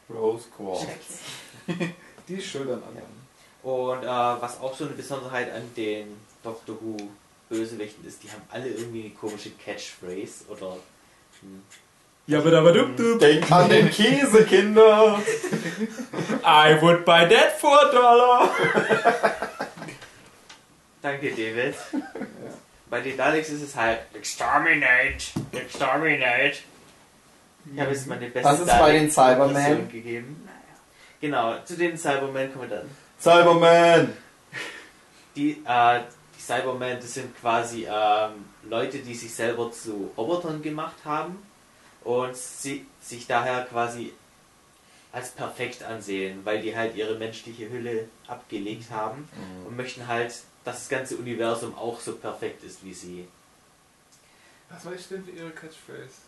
[0.08, 0.86] Rose Quartz.
[2.30, 3.20] Die ist schuld an anderen.
[3.64, 6.96] Und äh, was auch so eine Besonderheit an den Doctor Who
[7.48, 10.76] Bösewichten ist, die haben alle irgendwie eine komische Catchphrase oder
[11.40, 11.62] hm,
[12.28, 12.84] Ja, aber da.
[13.18, 15.20] Denk an den Käse, Kinder!
[16.44, 18.50] I would buy that for a dollar.
[21.02, 21.74] Danke, David.
[22.88, 26.58] Bei den Daleks ist es halt Exterminate, Exterminate.
[27.72, 29.90] Ich habe jetzt meine beste Was ist bei den Cybermen?
[29.90, 30.48] gegeben.
[31.20, 32.90] Genau, zu den Cybermen kommen wir dann.
[33.20, 34.12] Cyberman!
[35.36, 36.00] Die, äh,
[36.36, 41.42] die Cybermen, das sind quasi ähm, Leute, die sich selber zu Robotern gemacht haben
[42.04, 44.12] und sie, sich daher quasi
[45.12, 49.28] als perfekt ansehen, weil die halt ihre menschliche Hülle abgelegt haben
[49.66, 50.30] und möchten halt,
[50.64, 53.28] dass das ganze Universum auch so perfekt ist wie sie.
[54.68, 56.22] Was war denn für ihre Catchphrase?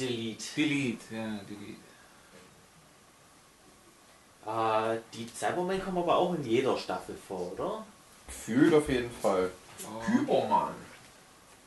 [0.00, 0.44] Delete.
[0.56, 1.91] Delete, ja, delete.
[4.46, 7.86] Äh, die Cybermen kommen aber auch in jeder Staffel vor, oder?
[8.26, 9.50] Gefühlt auf jeden Fall.
[10.18, 10.74] Übermann.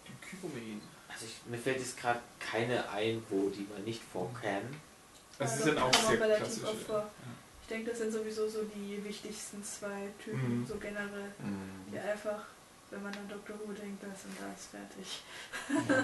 [0.08, 0.82] Die Kybermen.
[1.08, 4.82] Also ich, mir fällt jetzt gerade keine ein, wo die man nicht vorkämen.
[5.40, 6.18] Das Ja, sind doch, auch sehr
[6.88, 7.08] vor.
[7.62, 10.68] Ich denke, das sind sowieso so die wichtigsten zwei Typen, Mhm.
[10.68, 11.32] so generell.
[11.40, 11.92] Mhm.
[11.92, 12.44] Die einfach,
[12.92, 13.56] wenn man an Dr.
[13.60, 15.24] Who denkt, das und das fertig.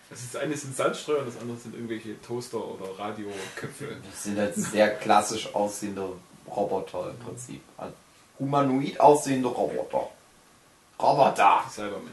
[0.10, 3.98] Das, ist, eine sind Salzstreuer und das andere sind irgendwelche Toaster oder Radioköpfe.
[4.04, 6.10] Das sind halt sehr klassisch aussehende
[6.48, 7.62] Roboter im Prinzip.
[7.78, 7.94] Also
[8.40, 10.10] humanoid aussehende Roboter.
[11.00, 11.64] Roboter!
[11.68, 12.12] Die Cybermen,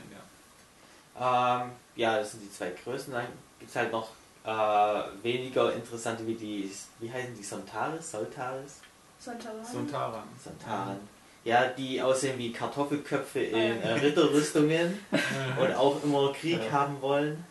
[1.18, 1.62] ja.
[1.62, 3.12] Ähm, ja, das sind die zwei Größen.
[3.12, 3.26] Dann
[3.58, 4.10] gibt es halt noch
[4.44, 8.10] äh, weniger interessante wie die, wie heißen die, Sontaris?
[8.10, 8.80] Soltaris?
[9.18, 9.64] Santaran.
[9.72, 10.22] So ein Taran.
[10.44, 11.00] Sontaran.
[11.44, 13.90] Ja, die aussehen wie Kartoffelköpfe in Ah, ja.
[13.92, 14.98] äh, Ritterrüstungen
[15.60, 16.72] und auch immer Krieg Ja.
[16.72, 17.42] haben wollen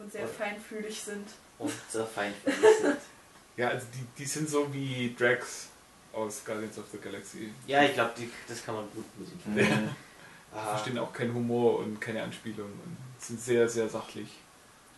[0.00, 1.26] Und sehr feinfühlig sind.
[1.58, 2.96] und sehr feindlich sind.
[3.56, 5.68] Ja, also die, die sind so wie Drax
[6.12, 7.52] aus Guardians of the Galaxy.
[7.66, 8.12] Ja, ich glaube,
[8.48, 9.82] das kann man gut mit ihnen.
[9.84, 9.88] Mhm.
[10.52, 14.28] Äh, verstehen auch keinen Humor und keine Anspielung und sind sehr, sehr sachlich.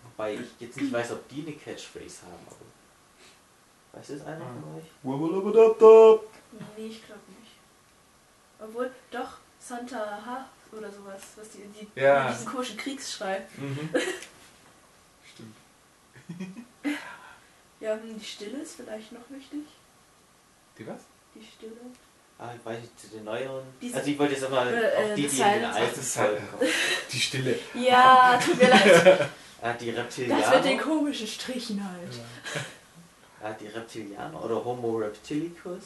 [0.04, 2.46] wobei ich jetzt nicht weiß, ob die eine Catchphrase haben.
[2.48, 4.84] Aber weiß das einer von euch?
[5.02, 6.30] Wubbelubbedubbdub.
[6.76, 7.52] Nee, ich glaube nicht.
[8.60, 12.30] Obwohl, doch, Santa Ha oder sowas, was die, die Ja.
[12.30, 13.42] diesen komischen Kriegsschrei.
[13.58, 13.90] Mhm.
[17.80, 19.60] Ja, hm, die Stille ist vielleicht noch wichtig.
[20.78, 21.00] Die was?
[21.34, 21.72] Die Stille.
[22.38, 23.64] Ah, ich weiß nicht, zu den neueren.
[23.80, 26.48] Diese- also ich wollte jetzt aber Äh, auf die, The die in den alten Folgen
[26.48, 26.70] kommen.
[27.12, 27.58] Die Stille.
[27.74, 29.28] Ja, tut mir leid.
[29.64, 30.82] Ah, die Das mit den Reptilianer.
[30.82, 32.20] komischen Strichen halt.
[33.40, 35.82] Ah, die Reptilianer oder Homo reptilicus.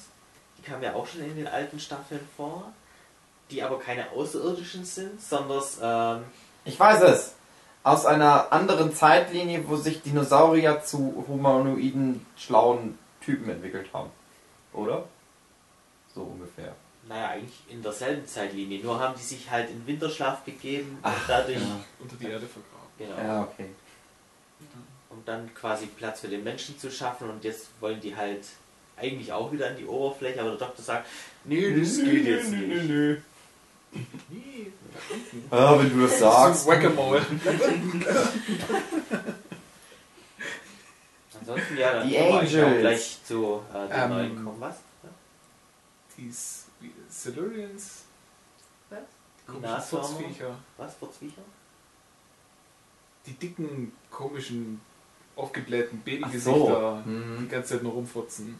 [0.56, 2.72] Die kamen ja auch schon in den alten Staffeln vor.
[3.50, 6.24] Die aber keine Außerirdischen sind, sondern ähm,
[6.64, 7.34] Ich weiß es.
[7.86, 14.10] Aus einer anderen Zeitlinie, wo sich Dinosaurier zu humanoiden, schlauen Typen entwickelt haben.
[14.72, 15.04] Oder?
[16.12, 16.74] So ungefähr.
[17.08, 18.82] naja, eigentlich in derselben Zeitlinie.
[18.82, 21.80] Nur haben die sich halt in Winterschlaf begeben und Ach, dadurch, ja.
[22.00, 22.88] Unter die Erde vergraben.
[22.98, 23.66] genau, Ja, okay.
[25.10, 27.30] um dann quasi Platz für den Menschen zu schaffen.
[27.30, 28.46] Und jetzt wollen die halt
[28.96, 31.06] eigentlich auch wieder an die Oberfläche, aber der Doktor sagt,
[31.44, 32.88] nö, das geht jetzt nicht.
[32.88, 33.14] nö.
[33.14, 33.20] Nee.
[35.50, 36.66] Ah, wenn du das sagst.
[36.66, 37.24] Whack-a-Mole.
[41.38, 42.80] Ansonsten ja, dann Die können wir Angels.
[42.80, 44.60] gleich zu äh, den Ähm, neuen kommen.
[44.60, 44.76] Was?
[46.16, 46.32] Die
[47.08, 48.04] Silurians.
[48.90, 49.00] Was?
[49.48, 49.96] Die.
[49.96, 50.56] Furzviecher.
[50.76, 50.94] Was?
[50.94, 51.42] Furzviecher?
[53.26, 54.80] Die dicken, komischen,
[55.36, 56.52] aufgeblähten Babygesichter.
[56.52, 57.02] so.
[57.04, 57.48] Die Hm.
[57.50, 58.58] ganze Zeit nur rumfurzen.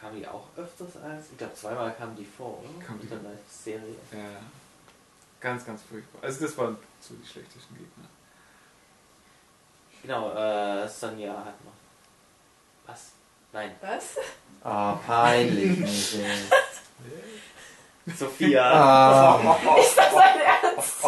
[0.00, 1.26] Kamen die auch öfters als?
[1.30, 2.84] Ich glaube, zweimal kamen die vor, oder?
[2.86, 3.94] Kamen die- In der Serie.
[4.12, 4.40] Ja.
[5.40, 6.22] Ganz, ganz furchtbar.
[6.24, 8.04] Also das waren so die schlechtesten Gegner.
[10.02, 11.72] Genau, äh, Sonja hat noch.
[12.86, 13.10] Was?
[13.52, 13.74] Nein.
[13.82, 14.16] Was?
[14.64, 15.78] Ah, peinlich,
[16.14, 16.38] Michael.
[18.16, 18.62] Sophia.
[18.72, 21.04] Ah, Ist das ein Ernst?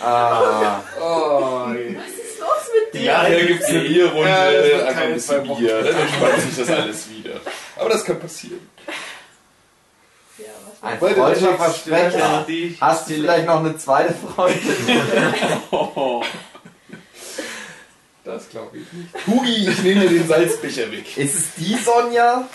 [0.00, 0.82] ah.
[1.00, 2.93] Oh, Was ist los mit dir?
[2.93, 5.56] Ja, Nachher gibt es eine Bierrunde, Ja, einfach ein bisschen.
[5.56, 7.40] Bier, dann entspannt sich das alles wieder.
[7.76, 8.68] Aber das kann passieren.
[10.38, 10.44] Ja,
[10.80, 12.46] was Ein freudscher ich- Versprecher.
[12.80, 14.60] Hast du vielleicht noch eine zweite Freundin?
[18.24, 19.26] Das glaube ich nicht.
[19.26, 21.16] Hugi, ich nehme dir den Salzbecher weg.
[21.18, 22.48] Ist es die Sonja?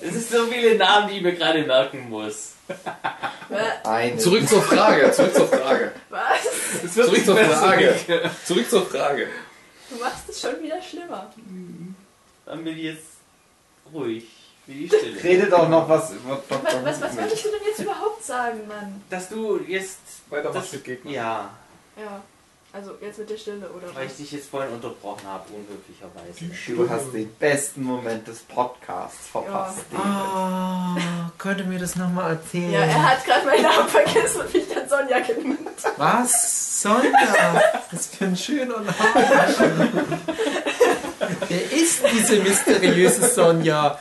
[0.00, 2.53] Es ist so viele Namen, die ich mir gerade merken muss.
[3.48, 3.84] Was?
[3.84, 4.16] Eine.
[4.18, 5.92] Zurück zur Frage, zurück zur Frage.
[6.10, 6.94] Was?
[6.94, 7.36] Zurück zur.
[7.36, 7.94] Frage.
[8.44, 9.28] Zurück zur Frage.
[9.90, 11.30] Du machst es schon wieder schlimmer.
[12.46, 13.02] Dann bin ich jetzt
[13.92, 14.24] ruhig.
[14.66, 15.22] Wie die Stille.
[15.22, 16.84] Rede doch noch was über Was, Dr.
[16.84, 17.20] was, was Who.
[17.20, 19.02] wolltest du denn jetzt überhaupt sagen, Mann?
[19.10, 19.98] Dass du jetzt.
[20.30, 21.12] Weitermachst Das, mit Gegnern.
[21.14, 21.50] ja,
[21.98, 22.22] Ja,
[22.74, 24.16] also jetzt mit der Stille, oder weil ich was?
[24.16, 26.74] dich jetzt vorhin unterbrochen habe, unhöflicherweise.
[26.74, 29.84] Du hast den besten Moment des Podcasts verpasst.
[29.96, 30.96] Ah,
[31.38, 32.72] könnte mir das nochmal erzählen?
[32.72, 35.58] Ja, er hat gerade meinen Namen vergessen und mich dann Sonja genannt.
[35.96, 36.82] Was?
[36.82, 37.62] Sonja?
[37.92, 40.18] Was für ein schöner Name.
[41.48, 44.00] Wer ist diese mysteriöse Sonja?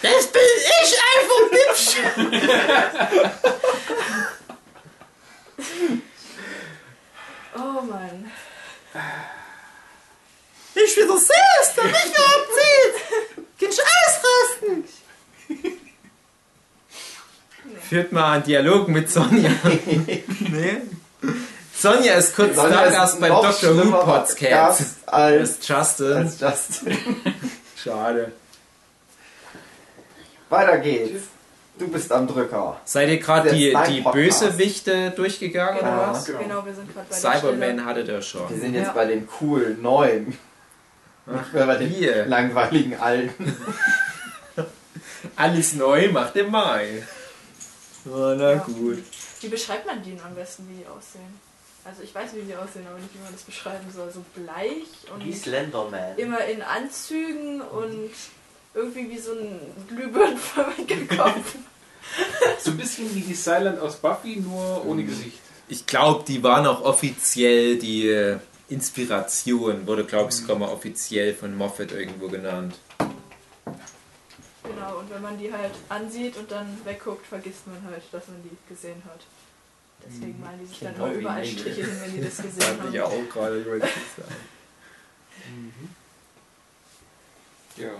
[0.00, 0.42] Das bin
[0.82, 1.96] ich einfach hübsch.
[7.56, 8.30] Oh Mann.
[10.74, 13.46] Ich wieder siehst, der mich abzieht.
[13.60, 14.84] Kannst du ausrasten?
[17.88, 19.50] Führt mal einen Dialog mit Sonja.
[20.50, 20.82] nee?
[21.76, 23.76] Sonja ist kurz Stargast ist beim Dr.
[23.76, 24.96] Who Podcast.
[25.06, 26.12] Als, Ist Justin.
[26.16, 26.98] als Justin.
[27.82, 28.32] Schade.
[30.48, 31.24] Weiter geht's.
[31.78, 32.80] Du bist am Drücker.
[32.84, 34.00] Seid ihr gerade die, die.
[34.02, 36.24] Bösewichte durchgegangen Genau, oder was?
[36.24, 36.38] Genau.
[36.38, 38.60] genau, wir sind gerade bei Cyberman hattet ihr Wir schon.
[38.60, 38.92] sind jetzt Ja.
[38.92, 40.38] bei den coolen neuen.
[41.26, 42.26] Mehr bei den hier.
[42.26, 43.56] langweiligen alten.
[45.36, 47.02] Alles neu macht im Mai.
[48.06, 48.58] Oh, na Ja.
[48.58, 49.02] gut.
[49.40, 51.40] Wie beschreibt man die am besten, wie die aussehen?
[51.84, 54.10] Also ich weiß, wie die aussehen, aber nicht, wie man das beschreiben soll.
[54.12, 54.86] So bleich
[55.18, 56.16] Wie und Slenderman.
[56.16, 58.10] immer in Anzügen und
[58.74, 61.54] irgendwie wie so ein glühbirnenförmiger Kopf.
[62.60, 65.38] So ein bisschen wie die Silent aus Buffy, nur ohne Gesicht.
[65.68, 71.34] Ich glaube, die waren auch offiziell die äh, Inspiration, wurde, glaube ich, sogar mal offiziell
[71.34, 72.74] von Moffat irgendwo genannt.
[74.62, 78.36] Genau, und wenn man die halt ansieht und dann wegguckt, vergisst man halt, dass man
[78.42, 79.20] die gesehen hat.
[80.06, 81.44] Deswegen malen die sich dann Genau immer wie überall.
[81.44, 82.94] Striche hin, wenn die das gesehen Fand haben.
[82.94, 84.34] ich auch gerade, ich wollte nicht sagen.
[87.76, 87.90] Ja.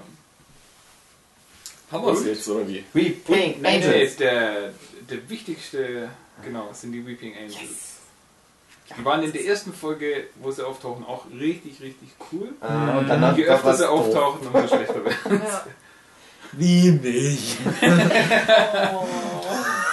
[1.91, 2.83] Haben wir es jetzt, oder wie?
[2.93, 4.17] Weeping Nee, nee, Angels.
[4.17, 4.73] der,
[5.09, 6.09] der wichtigste,
[6.45, 7.59] genau, sind die Weeping Angels.
[8.99, 12.49] Die waren in der ersten Folge, wo sie auftauchen, auch richtig, richtig cool.
[12.61, 15.43] Äh, und danach Je öfter sie auftauchen, umso schlechter werden.
[15.47, 15.67] Ja.
[16.53, 17.57] Wie nicht?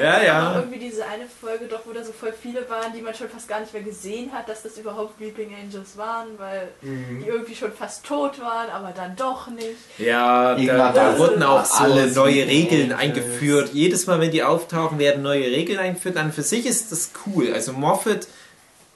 [0.00, 0.52] Ja, ja.
[0.52, 3.28] auch Irgendwie diese eine Folge doch, wo da so voll viele waren, die man schon
[3.28, 7.20] fast gar nicht mehr gesehen hat, dass das überhaupt Weeping Angels waren, weil Mhm.
[7.22, 9.76] die irgendwie schon fast tot waren, aber dann doch nicht.
[9.98, 13.00] Ja, da, da wurden auch so alles neue Regeln Angels.
[13.00, 13.70] eingeführt.
[13.74, 16.16] Jedes Mal, wenn die auftauchen, werden neue Regeln eingeführt.
[16.16, 17.52] An für sich ist das cool.
[17.52, 18.26] Also Moffat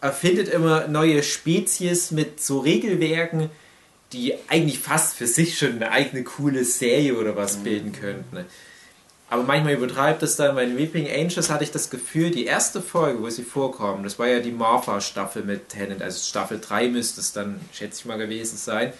[0.01, 3.51] erfindet immer neue Spezies mit so Regelwerken,
[4.13, 8.45] die eigentlich fast für sich schon eine eigene coole Serie oder was bilden könnten.
[9.31, 10.55] Aber manchmal übertreibt es dann.
[10.55, 14.19] Bei den Weeping Angels hatte ich das Gefühl, die erste Folge, wo sie vorkommen, das
[14.19, 18.19] war ja die Martha-Staffel mit Tennant, also Staffel 3 müsste es dann, schätze ich mal,
[18.19, 18.93] gewesen sein.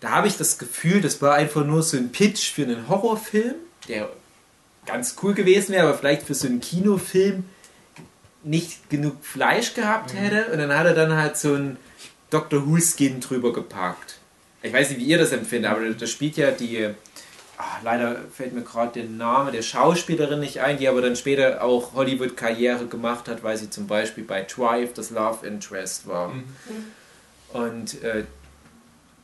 [0.00, 3.54] Da habe ich das Gefühl, das war einfach nur so ein Pitch für einen Horrorfilm,
[3.88, 4.08] der
[4.86, 7.44] ganz cool gewesen wäre, aber vielleicht für so einen Kinofilm
[8.42, 10.50] nicht genug Fleisch gehabt hätte.
[10.52, 11.76] Und dann hat er dann halt so einen
[12.30, 12.66] Dr.
[12.66, 14.18] Who-Skin drüber gepackt.
[14.62, 16.90] Ich weiß nicht, wie ihr das empfindet, aber da spielt ja die,
[17.62, 21.62] ah, leider fällt mir gerade der Name der Schauspielerin nicht ein, die aber dann später
[21.62, 26.32] auch Hollywood-Karriere gemacht hat, weil sie zum Beispiel bei Drive das Love Interest war.
[27.52, 28.24] Und äh,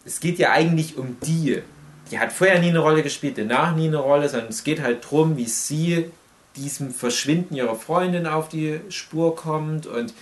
[0.05, 1.62] es geht ja eigentlich um die.
[2.11, 5.05] Die hat vorher nie eine Rolle gespielt, danach nie eine Rolle, sondern es geht halt
[5.05, 6.11] darum, wie sie
[6.57, 10.14] diesem Verschwinden ihrer Freundin auf die Spur kommt und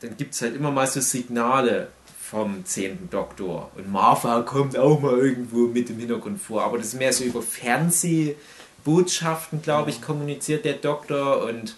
[0.00, 1.88] dann gibt es halt immer mal so Signale
[2.34, 3.70] vom zehnten Doktor.
[3.76, 7.22] Und Martha kommt auch mal irgendwo mit im Hintergrund vor, aber das ist mehr so
[7.22, 11.76] über Fernsehbotschaften, glaube ich, kommuniziert der Doktor und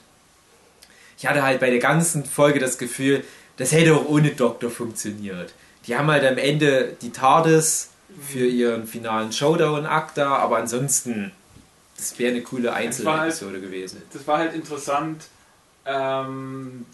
[1.18, 3.22] ich hatte halt bei der ganzen Folge das Gefühl,
[3.58, 5.52] das hätte auch ohne Doktor funktioniert.
[5.86, 11.32] Die haben halt am Ende die TARDIS für ihren finalen Showdown-Akt da, aber ansonsten,
[11.98, 14.00] das wäre eine coole Einzelepisode gewesen.
[14.10, 15.24] Das war halt interessant,
[15.84, 16.86] ähm,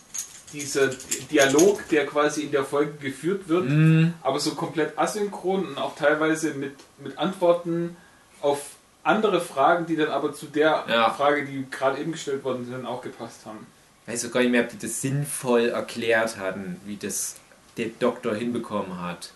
[0.52, 0.88] dieser
[1.30, 5.96] Dialog, der quasi in der Folge geführt wird, Mm, aber so komplett asynchron und auch
[5.96, 7.96] teilweise mit, mit Antworten
[8.40, 8.60] auf
[9.04, 11.10] andere Fragen, die dann aber zu der Ja.
[11.10, 13.66] Frage, die gerade eben gestellt worden sind, auch gepasst haben.
[14.06, 17.36] Ich weiß auch gar nicht mehr, ob die das sinnvoll erklärt hatten, wie das
[17.76, 19.32] der Doktor hinbekommen hat.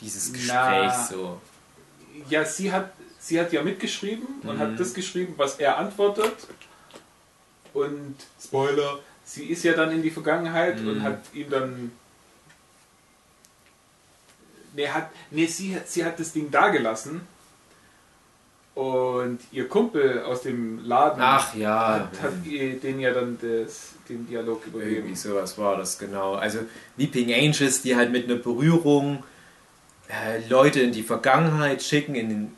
[0.00, 1.06] Dieses Gespräch Na.
[1.10, 1.40] so.
[2.28, 4.58] Ja, sie hat, sie hat ja mitgeschrieben und Mhm.
[4.60, 6.34] hat das geschrieben, was er antwortet.
[7.72, 10.88] Und Spoiler, sie ist ja dann in die Vergangenheit Mhm.
[10.88, 11.92] und hat ihm dann.
[14.74, 17.20] Nee, hat, nee sie, hat- sie hat das Ding da gelassen.
[18.74, 24.26] Und ihr Kumpel aus dem Laden Ach ja, hat, hat den ja dann das, den
[24.26, 24.96] Dialog übergeben.
[24.96, 26.34] irgendwie sowas war das genau.
[26.34, 26.58] Also
[26.96, 29.22] Weeping Angels, die halt mit einer Berührung
[30.08, 32.52] äh, Leute in die Vergangenheit schicken, in den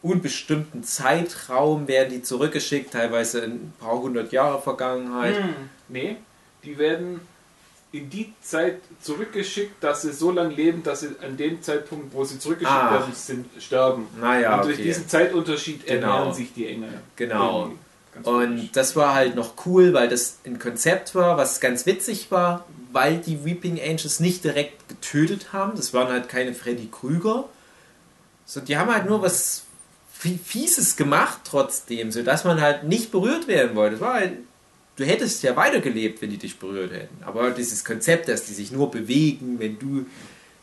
[0.00, 5.42] unbestimmten Zeitraum werden die zurückgeschickt, teilweise in ein paar hundert Jahre Vergangenheit.
[5.42, 5.54] Hm,
[5.88, 6.16] nee,
[6.64, 7.20] die werden
[7.90, 12.22] in die Zeit zurückgeschickt, dass sie so lange leben, dass sie an dem Zeitpunkt, wo
[12.24, 12.92] sie zurückgeschickt Ah.
[13.00, 14.06] werden, sind, sterben.
[14.20, 14.84] Naja, und durch okay.
[14.84, 16.06] diesen Zeitunterschied Genau.
[16.16, 17.00] ernähren sich die Engel.
[17.16, 17.72] Genau.
[18.24, 22.66] Und das war halt noch cool, weil das ein Konzept war, was ganz witzig war,
[22.92, 25.72] weil die Weeping Angels nicht direkt getötet haben.
[25.76, 27.44] Das waren halt keine Freddy Krüger.
[28.44, 29.62] So, die haben halt nur was
[30.12, 33.92] Fie- Fieses gemacht trotzdem, sodass man halt nicht berührt werden wollte.
[33.96, 34.32] Das war halt,
[34.98, 37.22] du hättest ja weitergelebt, wenn die dich berührt hätten.
[37.22, 40.06] Aber dieses Konzept, dass die sich nur bewegen, wenn du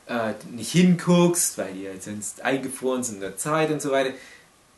[0.08, 4.14] äh, nicht hinguckst, weil die halt sonst eingefroren sind in der Zeit und so weiter,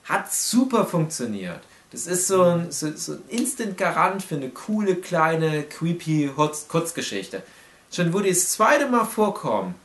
[0.05, 1.59] hat super funktioniert.
[1.91, 7.43] Das ist so ein, so, so ein Instant-Garant für eine coole, kleine, creepy Hotz- Kurzgeschichte.
[7.91, 9.75] Schon wo die das zweite Mal vorkommen,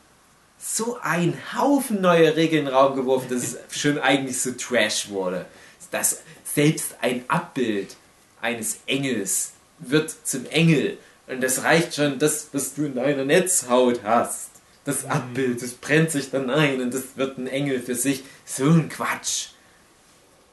[0.59, 5.09] so ein Haufen neue Regeln in den Raum geworfen, dass es schon eigentlich so Trash
[5.09, 5.47] wurde.
[5.91, 7.97] Dass selbst ein Abbild
[8.41, 9.53] eines Engels
[9.83, 10.99] wird zum Engel.
[11.27, 14.51] Und das reicht schon, das, was du in deiner Netzhaut hast.
[14.85, 18.25] Das Abbild, das brennt sich dann ein und das wird ein Engel für sich.
[18.45, 19.49] So ein Quatsch.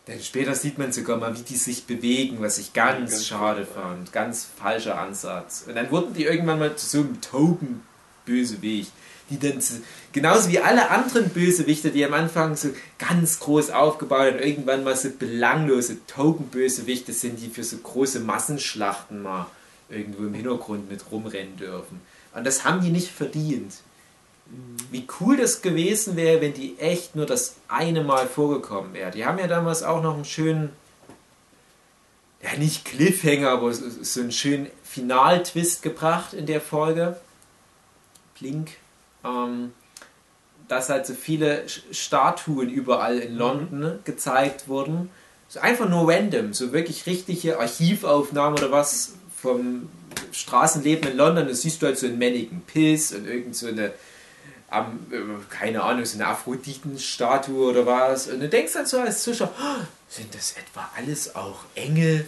[0.08, 3.66] Denn später sieht man sogar mal, wie die sich bewegen, was ich ganz, Ganz schade
[3.66, 4.12] fand.
[4.12, 5.66] Ganz falscher Ansatz.
[5.68, 8.92] Und dann wurden die irgendwann mal zu so einem Token-Bösewicht.
[9.30, 14.34] Die dann zu, genauso wie alle anderen Bösewichte, die am Anfang so ganz groß aufgebaut
[14.34, 19.46] und irgendwann mal so belanglose Token-Bösewichte sind, die für so große Massenschlachten mal
[19.90, 22.02] irgendwo im Hintergrund mit rumrennen dürfen.
[22.34, 23.74] Und das haben die nicht verdient.
[24.92, 29.12] Wie cool das gewesen wäre, wenn die echt nur das eine Mal vorgekommen wäre.
[29.12, 30.72] Die haben ja damals auch noch einen schönen,
[32.42, 37.20] ja nicht Cliffhanger, aber so, so einen schönen Final-Twist gebracht in der Folge.
[38.40, 38.72] Blink.
[39.30, 39.74] Ähm,
[40.70, 45.10] dass halt so viele Statuen überall in London gezeigt wurden.
[45.48, 49.90] So einfach nur random, so wirklich richtige Archivaufnahmen oder was vom
[50.32, 51.48] Straßenleben in London.
[51.48, 53.92] Da siehst du halt so einen Mannequin Piss und irgend so eine
[54.70, 55.18] am, äh,
[55.50, 58.28] keine Ahnung, so eine Aphroditenstatue oder was.
[58.28, 62.28] Und du denkst dann so als Zuschauer, "Oh, sind das etwa alles auch Engel?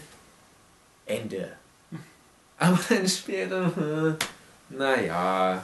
[1.05, 1.51] Ende.
[2.57, 3.71] Aber dann später,
[4.69, 5.63] naja.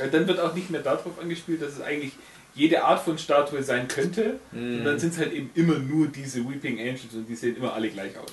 [0.00, 2.12] Ja, Dann wird auch nicht mehr darauf angespielt, dass es eigentlich
[2.54, 4.40] jede Art von Statue sein könnte.
[4.52, 7.72] Und dann sind es halt eben immer nur diese Weeping Angels und die sehen immer
[7.74, 8.32] alle gleich aus.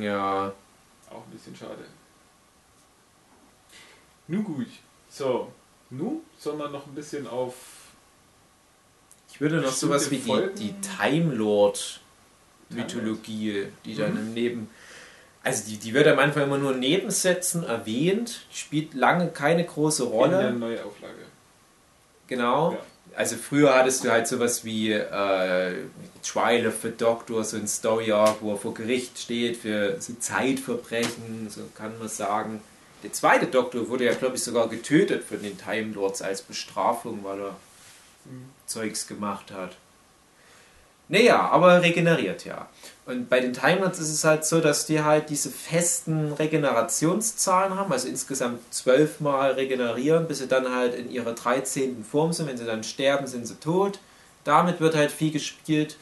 [0.00, 0.52] Ja.
[1.10, 1.84] Auch ein bisschen schade.
[4.28, 4.66] Nun gut.
[5.10, 5.52] So.
[5.90, 7.54] Nun soll man noch ein bisschen auf.
[9.30, 12.00] Ich würde noch sowas wie die, die Time Lord
[12.70, 14.18] Mythologie, die dann Mhm.
[14.18, 14.70] im Neben.
[15.44, 20.02] Also die, die wird am Anfang immer nur in Nebensätzen erwähnt, spielt lange keine große
[20.04, 20.52] In der Rolle.
[20.52, 21.14] neue Auflage.
[22.26, 22.72] Genau.
[22.72, 22.78] Ja.
[23.16, 25.74] Also früher hattest du halt sowas wie äh,
[26.24, 30.14] Trial of the Doctor, so ein Story Arc, wo er vor Gericht steht für so
[30.14, 32.60] Zeitverbrechen, so kann man sagen.
[33.04, 37.20] Der zweite Doktor wurde ja, glaube ich, sogar getötet von den Time Lords als Bestrafung,
[37.22, 37.56] weil er
[38.26, 38.46] Mhm.
[38.64, 39.76] Zeugs gemacht hat.
[41.08, 42.68] Naja, aber regeneriert ja.
[43.06, 47.76] Und bei den Time Lords ist es halt so, dass die halt diese festen Regenerationszahlen
[47.76, 52.02] haben, also insgesamt zwölfmal regenerieren, bis sie dann halt in ihrer 13.
[52.04, 52.48] Form sind.
[52.48, 53.98] Wenn sie dann sterben, sind sie tot.
[54.44, 55.96] Damit wird halt viel gespielt.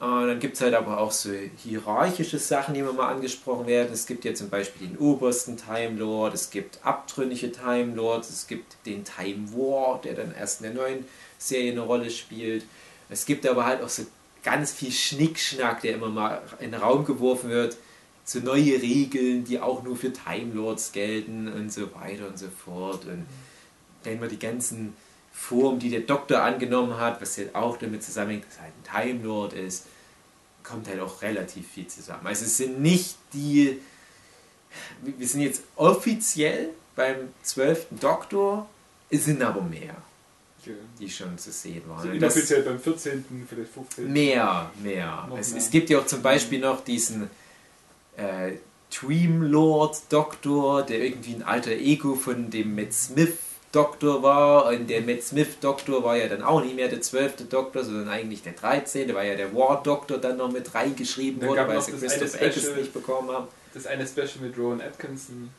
[0.00, 3.90] Äh, Dann gibt es halt aber auch so hierarchische Sachen, die immer mal angesprochen werden.
[3.92, 8.46] Es gibt ja zum Beispiel den obersten Time Lord, es gibt abtrünnige Time Lords, es
[8.46, 11.04] gibt den Time War, der dann erst in der neuen
[11.36, 12.64] Serie eine Rolle spielt.
[13.10, 14.04] Es gibt aber halt auch so
[14.42, 17.76] ganz viel Schnickschnack, der immer mal in den Raum geworfen wird.
[18.24, 22.46] So neue Regeln, die auch nur für Time Lords gelten und so weiter und so
[22.48, 23.04] fort.
[23.06, 23.26] Und
[24.04, 24.94] wenn man die ganzen
[25.32, 29.08] Formen, die der Doktor angenommen hat, was halt auch damit zusammenhängt, dass er halt ein
[29.14, 29.86] Time Lord ist,
[30.62, 32.26] kommt halt auch relativ viel zusammen.
[32.26, 33.80] Also es sind nicht die,
[35.02, 37.86] wir sind jetzt offiziell beim 12.
[38.00, 38.68] Doktor,
[39.08, 39.96] es sind aber mehr,
[40.98, 41.98] Die schon zu sehen waren.
[41.98, 44.12] Also inoffiziell beim 14., vielleicht 15.
[44.12, 45.28] Mehr, mehr.
[45.38, 45.58] Es, mehr.
[45.58, 47.30] es gibt ja auch zum Beispiel noch diesen
[48.16, 48.52] äh,
[48.90, 53.36] Dream Lord Doktor, der irgendwie ein alter Ego von dem Matt Smith
[53.72, 54.66] Doktor war.
[54.66, 57.48] Und der Matt Smith Doktor war ja dann auch nicht mehr der 12.
[57.48, 59.14] Doktor, sondern eigentlich der 13.
[59.14, 62.92] weil ja der War Doktor dann noch mit reingeschrieben gab weil sie Christoph Special- nicht
[62.92, 63.48] bekommen haben.
[63.72, 65.50] Das eine Special mit Rowan Atkinson.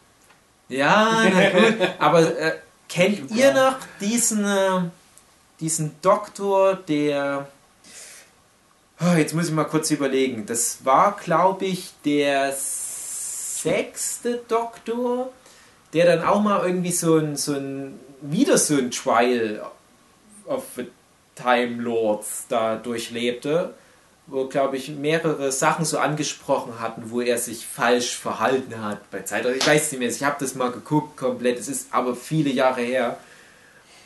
[0.67, 1.89] Ja, na gut.
[1.99, 2.53] Aber äh,
[2.91, 3.35] kennt Super.
[3.35, 4.81] ihr noch diesen, äh,
[5.59, 7.47] diesen Doktor, der.
[8.99, 10.45] Oh, jetzt muss ich mal kurz überlegen.
[10.45, 15.31] Das war, glaube ich, der sechste Doktor,
[15.93, 19.65] der dann auch mal irgendwie so ein, so ein wieder so ein Trial
[20.45, 20.87] of the
[21.35, 23.73] Time Lords da durchlebte,
[24.31, 29.19] wo, glaube ich, mehrere Sachen so angesprochen hatten, wo er sich falsch verhalten hat bei
[29.23, 29.45] Zeit.
[29.45, 32.49] Also ich weiß nicht mehr, ich habe das mal geguckt komplett, es ist aber viele
[32.49, 33.17] Jahre her.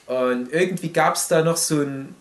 [0.07, 2.15] Und irgendwie gab es da noch so ein,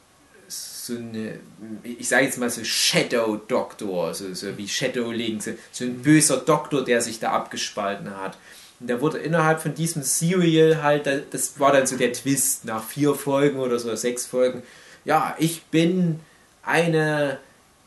[0.48, 1.38] so eine,
[1.82, 6.36] ich sage jetzt mal so Shadow Doktor, so, so wie Shadow Link, so, ein böser
[6.36, 8.36] Doktor, der sich da abgespalten hat.
[8.80, 12.66] Und da wurde innerhalb von diesem Serial halt, da- das war dann so der Twist
[12.66, 14.62] nach vier Folgen oder so, sechs Folgen.
[15.06, 16.20] Ja, ich bin
[16.62, 17.38] eine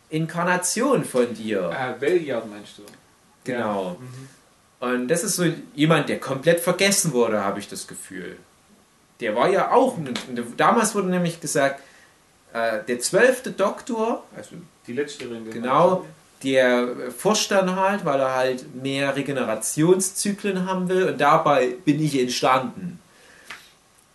[0.09, 1.69] Inkarnation von dir.
[1.69, 2.83] Ah, Belliard meinst du?
[3.43, 3.85] Genau.
[3.85, 3.95] Ja.
[3.99, 4.27] Mhm.
[4.79, 8.37] Und das ist so jemand, der komplett vergessen wurde, habe ich das Gefühl.
[9.19, 9.97] Der war ja auch,
[10.55, 11.81] damals wurde nämlich gesagt,
[12.53, 14.51] äh, der zwölfte Doktor, also
[14.85, 15.49] Die letzte Ringe.
[15.49, 16.05] Genau.
[16.43, 22.19] der forscht dann halt, weil er halt mehr Regenerationszyklen haben will und dabei bin ich
[22.19, 22.99] entstanden.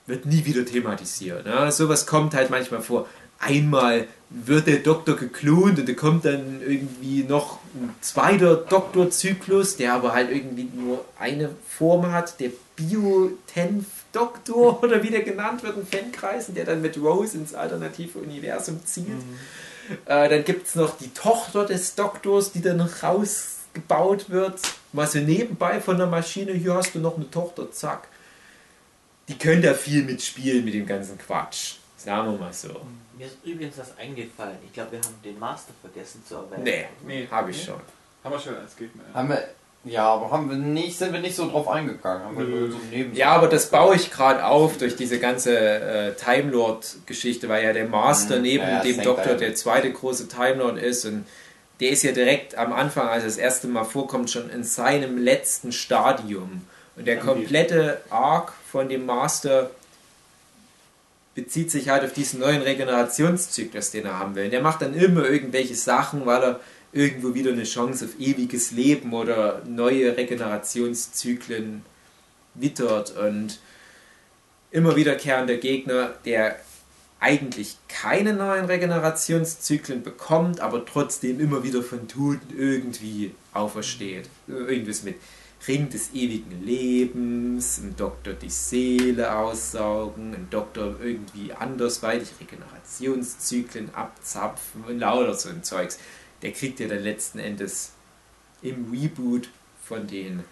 [0.07, 1.45] Wird nie wieder thematisiert.
[1.47, 1.70] Ne?
[1.72, 3.09] Sowas kommt halt manchmal vor.
[3.43, 9.95] Einmal wird der Doktor geklont und da kommt dann irgendwie noch ein zweiter Doktorzyklus, der
[9.95, 15.86] aber halt irgendwie nur eine Form hat, der Bio-Tenf-Doktor oder wie der genannt wird in
[15.86, 19.09] Fankreisen, der dann mit Rose ins alternative Universum zieht.
[20.07, 24.61] Äh, dann gibt es noch die Tochter des Doktors, die dann rausgebaut wird.
[24.93, 28.07] Mal so nebenbei von der Maschine, hier hast du noch eine Tochter, zack.
[29.28, 31.82] Die können da viel mitspielen mit dem ganzen Quatsch.
[32.05, 32.68] Sagen wir mal so.
[33.16, 34.57] Mir ist übrigens was eingefallen.
[34.66, 36.62] Ich glaube, wir haben den Master vergessen zu erwähnen.
[36.64, 37.28] Nee, Nee.
[37.30, 37.74] habe ich schon.
[38.24, 39.03] Haben wir schon als Gegner.
[39.14, 39.44] Haben wir,
[39.84, 42.24] ja, aber haben wir nicht, sind wir nicht so drauf eingegangen.
[42.24, 42.70] Haben wir Nö.
[42.70, 47.48] so neben Ja, aber das baue ich gerade auf durch diese ganze äh, Time Lord-Geschichte,
[47.48, 48.42] weil ja der Master Mhm.
[48.42, 51.26] neben Ja, ja, dem Doktor der zweite große Time Lord ist und
[51.80, 55.18] der ist ja direkt am Anfang, als er das erste Mal vorkommt, schon in seinem
[55.18, 56.62] letzten Stadium.
[56.96, 59.70] Und der komplette Arc von dem Master
[61.35, 64.47] bezieht sich halt auf diesen neuen Regenerationszyklus, den er haben will.
[64.47, 66.61] Und der macht dann immer irgendwelche Sachen, weil er
[66.93, 71.83] irgendwo wieder eine Chance auf ewiges Leben oder neue Regenerationszyklen
[72.55, 73.61] wittert und
[74.70, 76.57] immer wiederkehrender Gegner, der
[77.18, 84.28] eigentlich keine neuen Regenerationszyklen bekommt, aber trotzdem immer wieder von Toten irgendwie aufersteht.
[84.49, 85.16] Irgendwas mit
[85.69, 94.85] Ring des ewigen Lebens, ein Doktor die Seele aussaugen, ein Doktor irgendwie andersweitig Regenerationszyklen abzapfen
[94.85, 95.99] und lauter so ein Zeugs.
[96.43, 97.93] Der kriegt ja dann letzten Endes
[98.61, 99.49] im Reboot
[99.85, 100.43] von den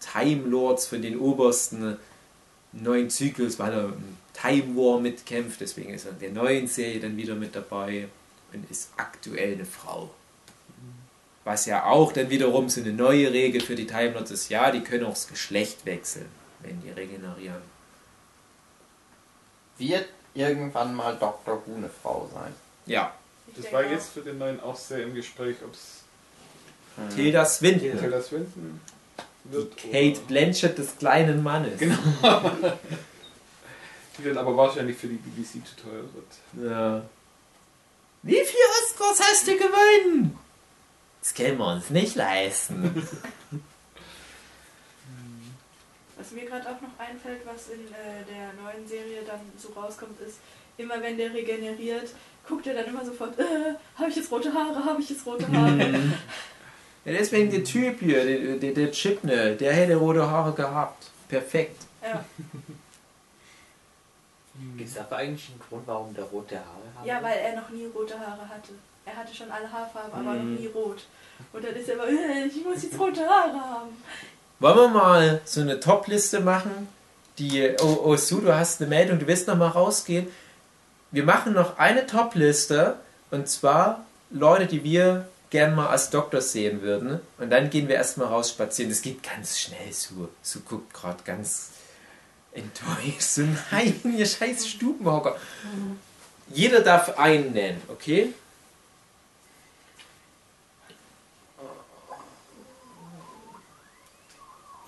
[0.00, 1.96] Time Lords, von den Obersten,
[2.72, 5.60] neuen Zyklus, weil er im Time War mitkämpft.
[5.60, 8.08] Deswegen ist er in der neuen Serie dann wieder mit dabei
[8.52, 10.10] und ist aktuell eine Frau.
[11.44, 14.70] Was ja auch dann wiederum so eine neue Regel für die Time Lords ist, ja,
[14.70, 16.28] die können auch das Geschlecht wechseln,
[16.60, 17.60] wenn die regenerieren.
[19.76, 21.62] Wird irgendwann mal Dr.
[21.66, 22.54] Who eine Frau sein.
[22.86, 23.14] Ja,
[23.48, 26.04] Ich Das war jetzt für den neuen auch sehr im Gespräch, ob es
[27.14, 28.80] Tilda Swinton, Taylor Swinton
[29.44, 29.76] wird.
[29.76, 31.78] Kate Blanchett des kleinen Mannes.
[31.78, 31.96] Genau.
[34.16, 36.70] Die dann aber wahrscheinlich für die BBC zu teuer wird.
[36.70, 37.02] Ja.
[38.22, 40.38] Wie viele Oscars hast du gewonnen?
[41.24, 42.84] Das können wir uns nicht leisten.
[46.18, 50.20] Was mir gerade auch noch einfällt, was in äh, der neuen Serie dann so rauskommt,
[50.20, 50.38] ist,
[50.76, 52.10] immer wenn der regeneriert,
[52.46, 55.50] guckt er dann immer sofort, äh, habe ich jetzt rote Haare, habe ich jetzt rote
[55.50, 56.12] Haare.
[57.04, 61.10] Ja, deswegen der Typ hier, der, der, der Chipne, der hätte rote Haare gehabt.
[61.28, 61.82] Perfekt.
[62.02, 62.24] ja.
[64.76, 67.06] Gibt es dafür eigentlich einen Grund, warum der rote Haare hat?
[67.06, 68.72] ja, weil er noch nie rote Haare hatte.
[69.06, 70.54] Er hatte schon alle Haarfarben, aber Mhm.
[70.54, 71.02] noch nie rot.
[71.52, 73.90] Und dann ist er immer, äh, ich muss jetzt rote Haare haben.
[74.60, 76.88] Wollen wir mal so eine Top-Liste machen?
[77.38, 80.28] Die, oh, oh Sue, du hast eine Meldung, du willst noch mal rausgehen.
[81.10, 82.96] Wir machen noch eine Top-Liste
[83.30, 87.20] und zwar Leute, die wir gern mal als Doktor sehen würden.
[87.38, 88.90] Und dann gehen wir erstmal raus spazieren.
[88.90, 89.92] Das geht ganz schnell.
[89.92, 91.70] Sue, Sue guckt gerade ganz
[92.52, 92.94] enttäuscht.
[93.20, 95.36] So, nein, ihr scheiß Stubenhocker.
[96.52, 98.32] Jeder darf einen nennen, okay?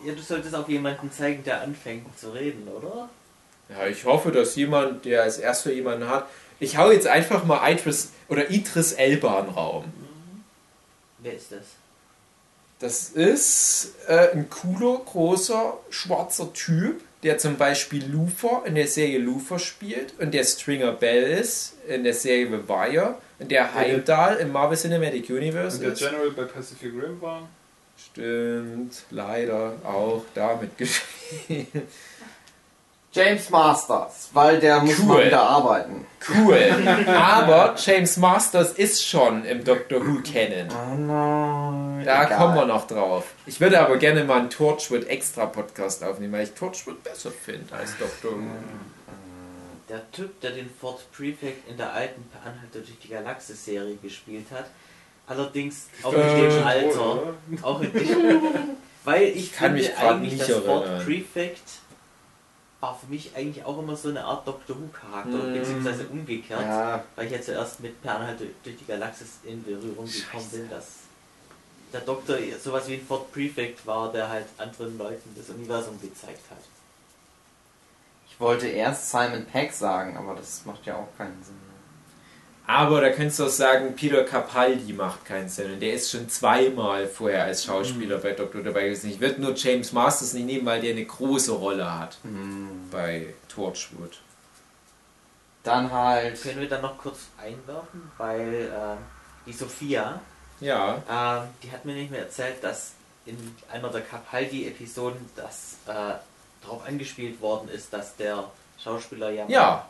[0.07, 3.09] Ja, du solltest auch jemanden zeigen, der anfängt zu reden, oder?
[3.69, 6.29] Ja, ich hoffe, dass jemand, der als erster jemanden hat.
[6.61, 9.85] Ich hau jetzt einfach mal Idris oder Idris Elba in den Raum.
[11.19, 11.65] Wer ist das?
[12.79, 19.19] Das ist äh, ein cooler, großer, schwarzer Typ, der zum Beispiel Luthor in der Serie
[19.19, 24.37] Luthor spielt und der Stringer Bell ist in der Serie The Wire und der Heimdall
[24.37, 25.99] im Marvel Cinematic Universe Und der ist.
[25.99, 27.49] General bei Pacific Rim war.
[28.13, 31.67] Stimmt, leider auch damit gespielt.
[33.13, 35.07] James Masters, weil der muss Cool.
[35.07, 36.07] mal wieder arbeiten.
[36.29, 36.59] Cool.
[37.07, 40.69] Aber James Masters ist schon im Doctor Who Canon.
[40.71, 42.05] Oh nein.
[42.05, 42.37] Da egal.
[42.39, 43.25] kommen wir noch drauf.
[43.47, 47.75] Ich würde aber gerne mal einen Torchwood Extra Podcast aufnehmen, weil ich Torchwood besser finde
[47.75, 48.45] als Doctor Who.
[49.89, 54.67] Der Typ, der den Ford Prefect in der alten Anhalter durch die Galaxis-Serie gespielt hat.
[55.27, 57.35] Allerdings auch in Äh, dem Alter.
[57.63, 58.43] Auch in dem,
[59.05, 61.05] weil ich kann finde mich eigentlich, nicht dass Ford erinnern.
[61.05, 61.63] Prefect
[62.81, 65.55] war für mich eigentlich auch immer so eine Art Doctor Who Charakter, Mm.
[65.55, 66.61] beziehungsweise umgekehrt.
[66.61, 70.71] Ja, Weil ich ja zuerst mit Per Anhalter durch die Galaxis in Berührung gekommen bin,
[70.71, 70.87] dass
[71.93, 76.43] der Doktor sowas wie ein Ford Prefect war, der halt anderen Leuten das Universum gezeigt
[76.51, 76.59] hat.
[78.29, 81.55] ich wollte erst Simon Peck sagen, aber das macht ja auch keinen Sinn.
[82.69, 85.75] Aber da könntest du auch sagen, Peter Capaldi macht keinen Sinn.
[85.75, 89.09] Und der ist schon zweimal vorher als Schauspieler bei Doctor Who dabei gewesen.
[89.11, 92.89] Ich würde nur James Masters nicht nehmen, weil der eine große Rolle hat Hm.
[92.91, 94.19] bei Torchwood.
[95.63, 96.41] Dann halt.
[96.43, 98.99] Können wir dann noch kurz einwerfen, weil ähm,
[99.47, 100.21] die Sophia,
[100.61, 101.03] Ja.
[101.11, 102.93] ähm, die hat mir nicht mehr erzählt, dass
[103.27, 103.37] in
[103.73, 106.15] einer der Capaldi-Episoden das äh,
[106.63, 108.45] darauf angespielt worden ist, dass der
[108.83, 109.89] Schauspieler ja Ja,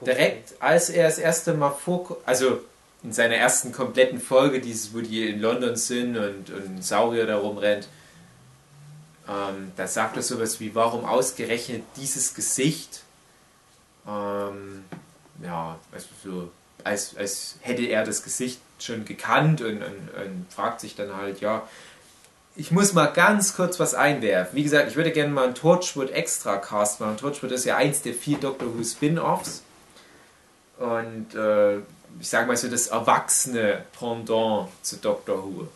[0.00, 2.18] direkt als er das erste Mal vor...
[2.24, 2.60] Also
[3.04, 7.36] in seiner ersten kompletten Folge, dieses, wo die in London sind und, und Saurier da
[7.38, 7.86] rumrennt,
[9.28, 13.02] ähm, da sagt er sowas wie, warum ausgerechnet dieses Gesicht?
[14.06, 14.84] Ähm,
[15.44, 16.50] ja, also so,
[16.82, 21.40] als, als hätte er das Gesicht schon gekannt und, und, und fragt sich dann halt,
[21.40, 21.68] ja,
[22.56, 24.56] ich muss mal ganz kurz was einwerfen.
[24.56, 27.16] Wie gesagt, ich würde gerne mal einen Torchwood Extra Cast machen.
[27.16, 29.62] Torchwood ist ja eins der vier Doctor Who Spin-Offs.
[30.78, 31.78] Und äh,
[32.20, 35.68] ich sage mal so das erwachsene Pendant zu Doctor Who.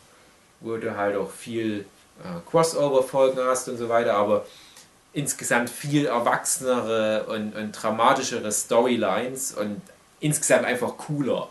[0.60, 1.84] Wo du halt auch viel
[2.22, 4.46] äh, Crossover-Folgen hast und so weiter, aber
[5.12, 9.80] insgesamt viel erwachsenere und, und dramatischere Storylines und
[10.20, 11.48] insgesamt einfach cooler.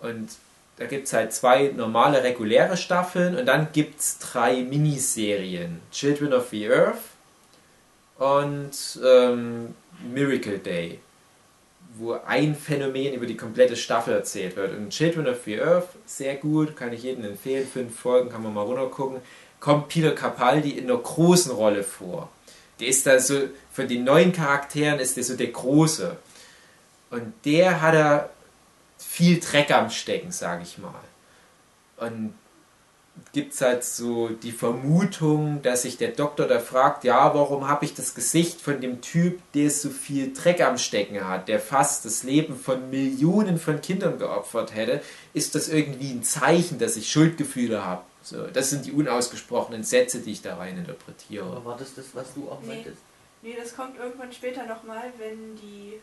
[0.00, 0.30] Und
[0.76, 5.80] da gibt es halt zwei normale, reguläre Staffeln und dann gibt es drei Miniserien.
[5.90, 6.98] Children of the Earth
[8.18, 8.72] und
[9.04, 9.74] ähm,
[10.12, 11.00] Miracle Day,
[11.98, 14.76] wo ein Phänomen über die komplette Staffel erzählt wird.
[14.76, 18.54] Und Children of the Earth, sehr gut, kann ich jedem empfehlen, fünf Folgen, kann man
[18.54, 19.20] mal runtergucken,
[19.60, 22.30] kommt Peter Capaldi in einer großen Rolle vor.
[22.80, 26.16] Der ist da so, von den neuen Charakteren ist der so der Große.
[27.10, 28.30] Und der hat da
[28.98, 30.92] viel Dreck am Stecken, sage ich mal.
[31.96, 32.34] Und
[33.32, 37.84] gibt es halt so die Vermutung, dass sich der Doktor da fragt, ja, warum habe
[37.84, 42.04] ich das Gesicht von dem Typ, der so viel Dreck am Stecken hat, der fast
[42.04, 45.02] das Leben von Millionen von Kindern geopfert hätte,
[45.34, 48.02] ist das irgendwie ein Zeichen, dass ich Schuldgefühle habe.
[48.22, 51.44] So, das sind die unausgesprochenen Sätze, die ich da rein interpretiere.
[51.44, 52.68] Aber war das das, was du auch Nee.
[52.76, 52.98] meintest?
[53.42, 56.00] Nee, das kommt irgendwann später nochmal, wenn die.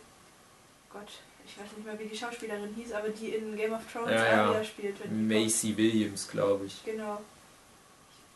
[0.92, 1.10] Gott,
[1.46, 4.26] ich weiß nicht mehr, wie die Schauspielerin hieß, aber die in Game of Thrones Ja,
[4.26, 4.46] ja.
[4.48, 4.96] Arya spielt.
[5.12, 6.84] Macy Williams, glaube ich.
[6.86, 7.22] Genau.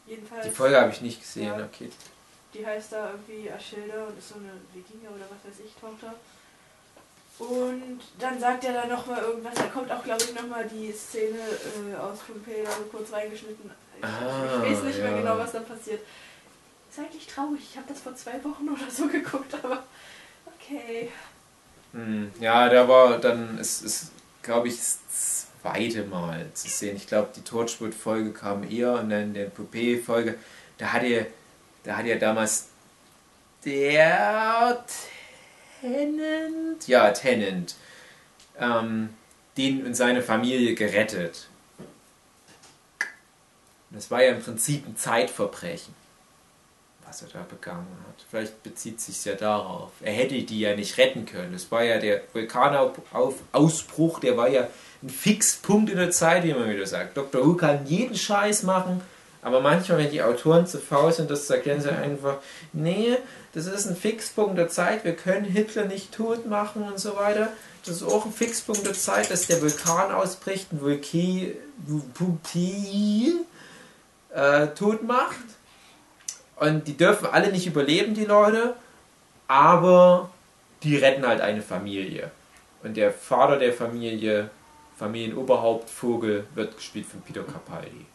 [0.05, 0.45] Jedenfalls.
[0.45, 1.65] Die Folge habe ich nicht gesehen, Ja.
[1.65, 1.89] okay.
[2.53, 6.13] Die heißt da irgendwie Ashilda und ist so eine Wikinger oder was weiß ich, Tochter.
[7.39, 11.37] Und dann sagt er da nochmal irgendwas, da kommt auch, glaube ich, nochmal die Szene
[11.37, 13.69] äh, aus Pompeii da so kurz reingeschnitten.
[13.99, 15.17] Ich, Ah, ich weiß nicht mehr ja.
[15.17, 16.01] genau, was da passiert.
[16.89, 19.83] Ist eigentlich traurig, ich habe das vor zwei Wochen oder so geguckt, aber
[20.55, 21.11] okay.
[21.93, 24.11] Hm, Ja, da war dann, es ist,
[24.41, 24.99] glaube ich, das
[25.61, 26.95] zweite Mal zu sehen.
[26.95, 30.35] Ich glaube, die Torchwood-Folge kam eher und dann der Poupée-Folge,
[30.77, 31.27] da hat er,
[31.83, 32.67] da hat er damals
[33.65, 34.83] der
[35.81, 37.75] Tennant, ja, Tennant,
[38.59, 39.09] ähm,
[39.57, 41.47] den und seine Familie gerettet.
[43.89, 45.93] Das war ja im Prinzip ein Zeitverbrechen,
[47.07, 48.25] was er da begangen hat.
[48.29, 49.91] Vielleicht bezieht sich ja darauf.
[50.01, 51.53] Er hätte die ja nicht retten können.
[51.53, 54.67] Das war ja der Vulkanausbruch, der war ja
[55.01, 57.15] ein Fixpunkt in der Zeit, wie man wieder sagt.
[57.17, 57.45] Dr.
[57.45, 59.01] Who kann jeden Scheiß machen,
[59.41, 62.37] aber manchmal, wenn die Autoren zu faul sind, das erklären, sie einfach,
[62.73, 63.17] nee,
[63.53, 67.49] das ist ein Fixpunkt der Zeit, wir können Hitler nicht tot machen und so weiter.
[67.85, 71.53] Das ist auch ein Fixpunkt der Zeit, dass der Vulkan ausbricht, ein Vulkan
[74.33, 75.56] äh, tot macht.
[76.59, 78.75] Und die dürfen alle nicht überleben, die Leute,
[79.47, 80.29] aber
[80.83, 82.31] die retten halt eine Familie.
[82.83, 84.49] Und der Vater der Familie,
[84.97, 88.05] Familienoberhaupt Vogel, wird gespielt von Peter Capaldi.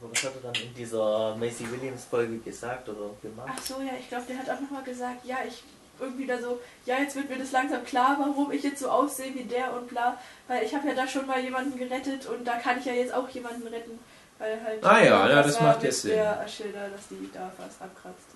[0.00, 3.50] Aber Was hat er dann in dieser Macy Williams Folge gesagt oder gemacht?
[3.50, 5.62] Ach so, ja, ich glaube, der hat auch nochmal gesagt, ja, ich
[6.00, 9.34] irgendwie da so, ja, jetzt wird mir das langsam klar, warum ich jetzt so aussehe
[9.34, 12.58] wie der und bla, weil ich habe ja da schon mal jemanden gerettet und da
[12.58, 13.98] kann ich ja jetzt auch jemanden retten,
[14.42, 16.10] weil halt Ah ja, ja, das macht ja mit Sinn.
[16.12, 18.26] der Ashilda, dass die da fast abkratzt.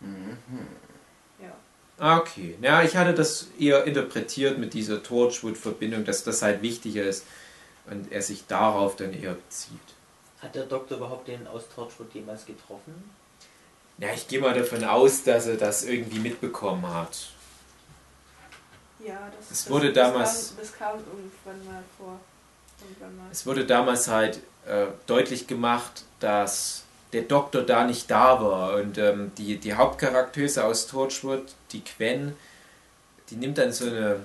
[0.00, 0.36] Mhm.
[1.40, 1.52] Ja.
[1.98, 7.04] Ah, Okay, ja, ich hatte das eher interpretiert mit dieser Torchwood-Verbindung, dass das halt wichtiger
[7.04, 7.24] ist
[7.86, 9.78] und er sich darauf dann eher bezieht.
[10.40, 13.10] Hat der Doktor überhaupt den aus Torchwood jemals getroffen?
[13.98, 17.28] Ja, ich gehe mal davon aus, dass er das irgendwie mitbekommen hat.
[19.04, 22.20] Ja, das, Es das, wurde das damals- Kam, das kam irgendwann mal vor.
[23.30, 28.74] Es wurde damals halt äh, deutlich gemacht, dass der Doktor da nicht da war.
[28.74, 32.34] Und ähm, die, die Hauptcharaktere aus Torchwood, die Quen,
[33.30, 34.20] die nimmt dann so eine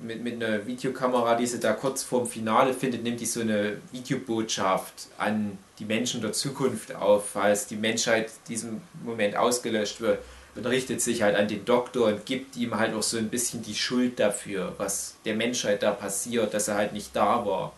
[0.00, 3.76] mit, mit einer Videokamera, die sie da kurz vorm Finale findet, nimmt die so eine
[3.92, 10.18] Videobotschaft an die Menschen der Zukunft auf, falls die Menschheit diesem Moment ausgelöscht wird
[10.54, 13.62] und richtet sich halt an den Doktor und gibt ihm halt auch so ein bisschen
[13.62, 17.72] die Schuld dafür, was der Menschheit da passiert, dass er halt nicht da war.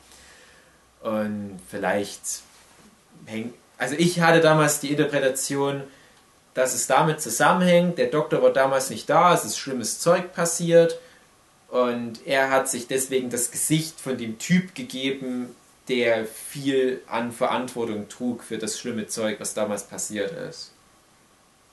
[1.02, 2.40] Und vielleicht
[3.26, 3.54] hängt.
[3.78, 5.82] Also ich hatte damals die Interpretation,
[6.54, 7.98] dass es damit zusammenhängt.
[7.98, 10.98] Der Doktor war damals nicht da, es ist schlimmes Zeug passiert.
[11.68, 15.54] Und er hat sich deswegen das Gesicht von dem Typ gegeben,
[15.88, 20.73] der viel an Verantwortung trug für das schlimme Zeug, was damals passiert ist.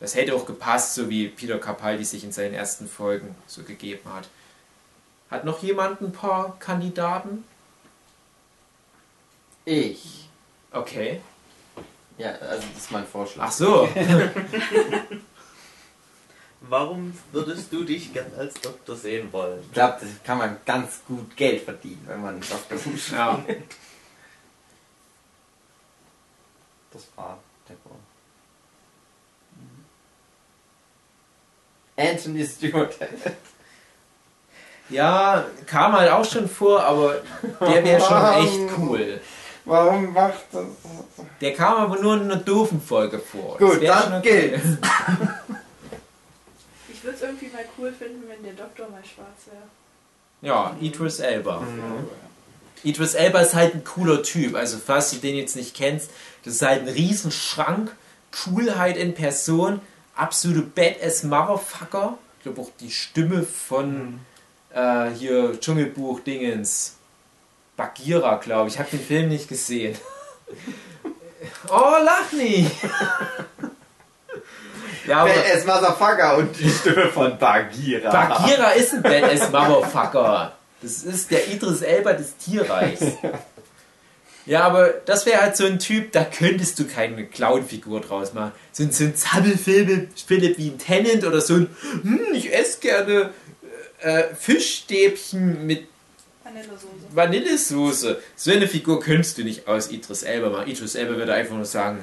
[0.01, 4.11] Das hätte auch gepasst, so wie Peter Capaldi sich in seinen ersten Folgen so gegeben
[4.11, 4.27] hat.
[5.29, 7.45] Hat noch jemand ein paar Kandidaten?
[9.63, 10.27] Ich.
[10.71, 11.21] Okay.
[12.17, 13.45] Ja, also das ist mein Vorschlag.
[13.47, 13.87] Ach so.
[16.61, 19.61] Warum würdest du dich gern als Doktor sehen wollen?
[19.61, 23.11] Ich glaube, das kann man ganz gut Geld verdienen, wenn man einen spielt.
[23.11, 23.43] Ja.
[26.93, 27.39] Das war
[27.69, 28.01] der Grund.
[32.09, 32.95] Anthony Stewart.
[34.89, 37.21] Ja, kam halt auch schon vor, aber
[37.61, 39.21] der wäre schon echt cool.
[39.63, 40.65] Warum macht das?
[41.39, 43.57] Der kam aber nur in einer doofen Folge vor.
[43.57, 44.49] Gut, dann okay.
[44.49, 44.65] geht's.
[46.93, 49.63] Ich würde es irgendwie mal cool finden, wenn der Doktor mal schwarz wäre.
[50.43, 51.61] Ja, Idris Elba.
[51.61, 52.07] Mhm.
[52.83, 54.53] Idris Elba ist halt ein cooler Typ.
[54.53, 56.11] Also, falls du den jetzt nicht kennst,
[56.43, 57.95] das ist halt ein Riesenschrank,
[58.43, 59.81] Coolheit in Person,
[60.15, 62.17] absolute Badass Motherfucker.
[62.37, 64.19] Ich glaube auch die Stimme von
[64.73, 66.95] äh, hier Dschungelbuch-Dingens.
[67.77, 68.75] Bagheera, glaube ich.
[68.75, 69.97] Ich habe den Film nicht gesehen.
[71.69, 72.71] oh, lach nicht!
[75.07, 78.11] ja, Badass Motherfucker und die Stimme von Bagheera.
[78.11, 80.53] Bagheera ist ein Badass Motherfucker.
[80.81, 83.01] Das ist der Idris Elba des Tierreichs.
[84.45, 88.51] Ja, aber das wäre halt so ein Typ, da könntest du keine Clown-Figur draus machen.
[88.71, 91.67] So ein, so ein Zappelfilm Philipp wie ein Tennant oder so ein,
[92.01, 93.29] hm, ich esse gerne
[93.99, 95.87] äh, Fischstäbchen mit
[96.43, 96.87] Vanillesoße.
[97.13, 98.21] Vanillesoße.
[98.35, 100.69] So eine Figur könntest du nicht aus Idris Elba machen.
[100.69, 101.99] Idris Elba würde einfach nur sagen,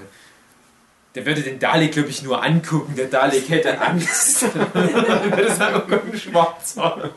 [1.14, 2.94] der würde den Dalek, glaube ich, nur angucken.
[2.96, 4.42] Der Dalek hätte Angst.
[4.54, 7.10] würde sagen, Gott, ein Schwarzer.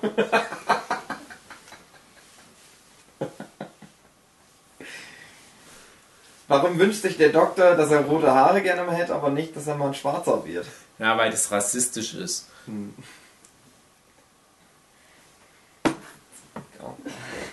[6.52, 9.68] Warum wünscht sich der Doktor, dass er rote Haare gerne mal hätte, aber nicht, dass
[9.68, 10.66] er mal ein Schwarzer wird?
[11.00, 12.48] Ja, weil das rassistisch ist.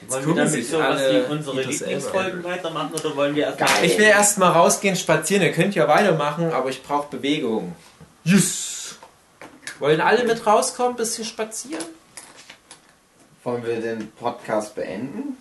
[0.08, 3.96] Wollen wir damit sich so was wie unsere Lieblingsfolgen weitermachen oder wollen wir erst Ich
[3.98, 5.44] will erst mal rausgehen, spazieren.
[5.44, 7.76] Ihr könnt ja weitermachen, aber ich brauche Bewegung.
[8.24, 8.96] Yes!
[9.78, 11.84] Wollen alle mit rauskommen, bisschen spazieren?
[13.44, 15.36] Wollen wir den Podcast beenden?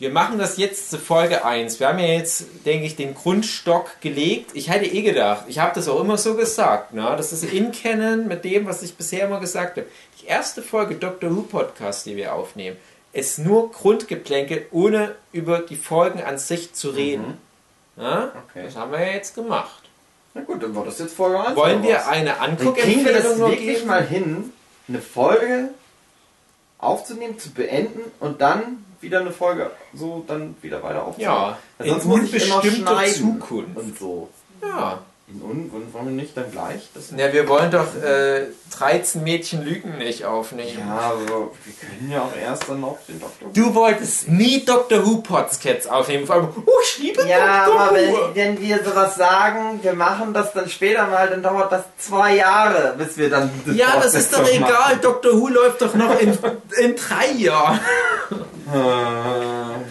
[0.00, 1.78] Wir machen das jetzt zu Folge 1.
[1.78, 4.52] Wir haben ja jetzt, denke ich, den Grundstock gelegt.
[4.54, 7.12] Ich hätte eh gedacht, ich habe das auch immer so gesagt, ne?
[7.18, 9.86] das ist in Kennen mit dem, was ich bisher immer gesagt habe.
[10.18, 12.78] Die erste Folge Doctor Who Podcast, die wir aufnehmen,
[13.12, 17.36] ist nur Grundgeplänkel, ohne über die Folgen an sich zu reden.
[17.98, 18.32] Ja?
[18.48, 18.62] Okay.
[18.64, 19.82] Das haben wir ja jetzt gemacht.
[20.32, 21.56] Na gut, dann war das jetzt Folge 1.
[21.56, 23.86] Wollen wir eine Dann kriegen wir das wirklich geben?
[23.86, 24.50] mal hin,
[24.88, 25.68] eine Folge
[26.78, 31.32] aufzunehmen, zu beenden und dann wieder eine Folge so dann wieder weiter aufzunehmen.
[31.32, 33.76] Ja, Weil in sonst muss ich immer schneiden Zukunft.
[33.76, 34.28] und so.
[34.62, 34.98] Ja.
[35.32, 36.88] In un wollen wir nicht dann gleich?
[36.92, 40.78] Das ja, wir wollen doch äh, 13 Mädchen Lügen nicht aufnehmen.
[40.78, 43.48] ja, also wir können ja auch erst dann noch den Doktor.
[43.52, 46.26] Du wolltest nie Doctor Who Podcasts aufnehmen.
[46.26, 48.18] Vor allem, oh, ich liebe Ja, Doctor aber wenn, Who.
[48.34, 52.94] wenn wir sowas sagen, wir machen das dann später mal, dann dauert das zwei Jahre,
[52.98, 53.50] bis wir dann.
[53.66, 54.98] die Ja, das ist doch egal.
[55.00, 56.36] Doctor Who läuft doch noch in,
[56.78, 57.78] in drei Jahren.
[58.66, 59.84] machen.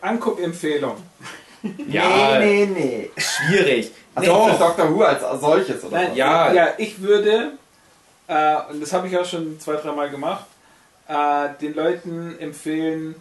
[0.00, 0.96] Anguckempfehlung.
[1.88, 3.10] Ja, Nee, nee, nee.
[3.16, 3.92] schwierig.
[4.14, 4.58] Also für Doch.
[4.58, 5.96] Doctor Who als solches, oder?
[5.96, 6.16] Nein, was?
[6.16, 6.52] Ja.
[6.52, 7.52] ja, ich würde,
[8.26, 10.44] äh, und das habe ich auch schon zwei, dreimal gemacht,
[11.08, 13.14] äh, den Leuten empfehlen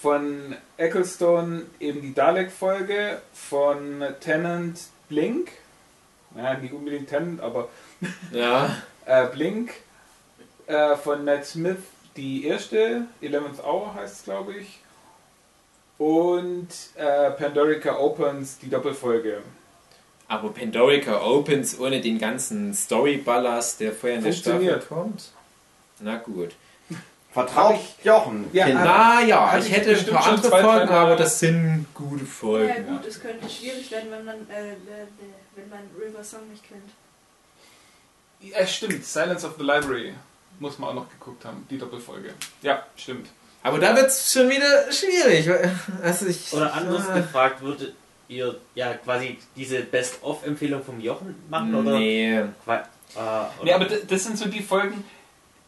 [0.00, 5.50] von Ecclestone eben die Dalek-Folge, von Tennant Blink,
[6.36, 7.68] ja, nicht unbedingt Tennant, aber
[8.32, 8.76] Ja,
[9.06, 9.72] äh, Blink,
[10.66, 11.76] äh, von Matt Smith
[12.16, 14.80] die erste, 11th Hour heißt es glaube ich,
[16.02, 19.42] und äh, Pandorica Opens die Doppelfolge.
[20.28, 24.88] aber Pandorica Opens ohne den ganzen Story-Ballast, der vorher in der Staffel Funktioniert.
[24.88, 25.30] kommt.
[26.00, 26.50] Na gut.
[27.32, 28.46] Vertraut Jochen.
[28.52, 28.68] Ja.
[28.68, 31.86] Na ja, Hatte ich ich hätte ein paar schon andere zwei, Folgen, aber das sind
[31.94, 32.86] gute Ja, Folgen.
[32.88, 35.06] gut, es könnte schwierig werden, wenn man, äh, äh,
[35.54, 36.82] wenn man River Song nicht kennt.
[38.40, 39.04] Ja, stimmt.
[39.04, 40.12] Silence of the Library
[40.58, 42.34] muss man auch noch geguckt haben, die Doppelfolge.
[42.60, 43.28] Ja, stimmt.
[43.62, 45.48] Aber da wird es schon wieder schwierig.
[46.02, 47.14] Also ich, Oder anders Ah.
[47.14, 47.94] gefragt, würdet
[48.28, 51.74] ihr ja quasi diese Best-of-Empfehlung vom Jochen machen?
[51.74, 52.42] Oder, Nee.
[52.64, 52.82] Qua-
[53.14, 55.04] äh, oder Ja, aber das sind so die Folgen,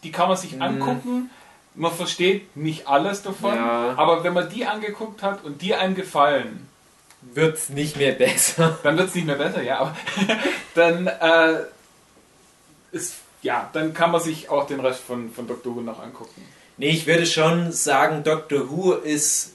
[0.02, 1.30] die kann man sich angucken.
[1.76, 3.94] Man versteht nicht alles davon, Ja.
[3.96, 6.68] aber wenn man die angeguckt hat und die einem gefallen,
[7.32, 8.78] Wird es nicht mehr besser.
[8.82, 9.96] dann wird es nicht mehr besser, ja, aber
[10.74, 11.60] dann äh,
[12.92, 15.74] ist ja, dann kann man sich auch den Rest von, von Dr.
[15.74, 16.42] Who noch angucken.
[16.76, 19.52] Nee, ich würde schon sagen, Doctor Who ist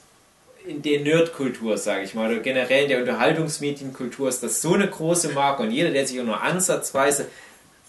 [0.66, 4.88] in der Nerdkultur, sage ich mal, oder generell in der Unterhaltungsmedienkultur ist das so eine
[4.88, 7.28] große Marke und jeder, der sich auch nur ansatzweise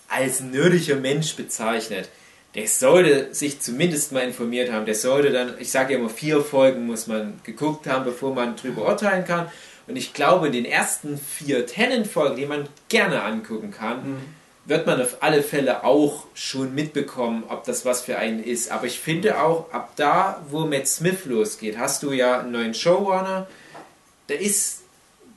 [0.08, 2.08] als nerdischer Mensch bezeichnet,
[2.56, 4.84] der sollte sich zumindest mal informiert haben.
[4.84, 8.56] Der sollte dann, ich sage ja immer, vier Folgen muss man geguckt haben, bevor man
[8.56, 9.48] drüber urteilen kann.
[9.86, 14.16] Und ich glaube, in den ersten vier Tennant-Folgen, die man gerne angucken kann,
[14.64, 18.70] wird man auf alle Fälle auch schon mitbekommen, ob das was für einen ist.
[18.70, 22.74] Aber ich finde auch, ab da, wo Matt Smith losgeht, hast du ja einen neuen
[22.74, 23.48] Showrunner.
[24.28, 24.80] Da ist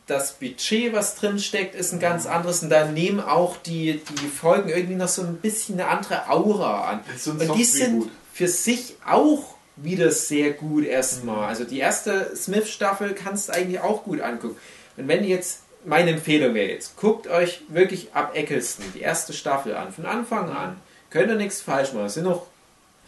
[0.08, 2.62] das Budget, was drin steckt, ist ein ganz anderes.
[2.62, 6.90] Und da nehmen auch die, die Folgen irgendwie noch so ein bisschen eine andere Aura
[6.90, 7.00] an.
[7.26, 11.48] Und die sind für sich auch wieder sehr gut erstmal.
[11.48, 14.58] Also die erste Smith-Staffel kannst du eigentlich auch gut angucken.
[14.98, 19.34] Und wenn ihr jetzt, meine Empfehlung wäre jetzt, guckt euch wirklich ab Eccleston die erste
[19.34, 20.78] Staffel an, von Anfang an.
[21.10, 22.06] Könnt ihr nichts falsch machen.
[22.06, 22.48] Es sind noch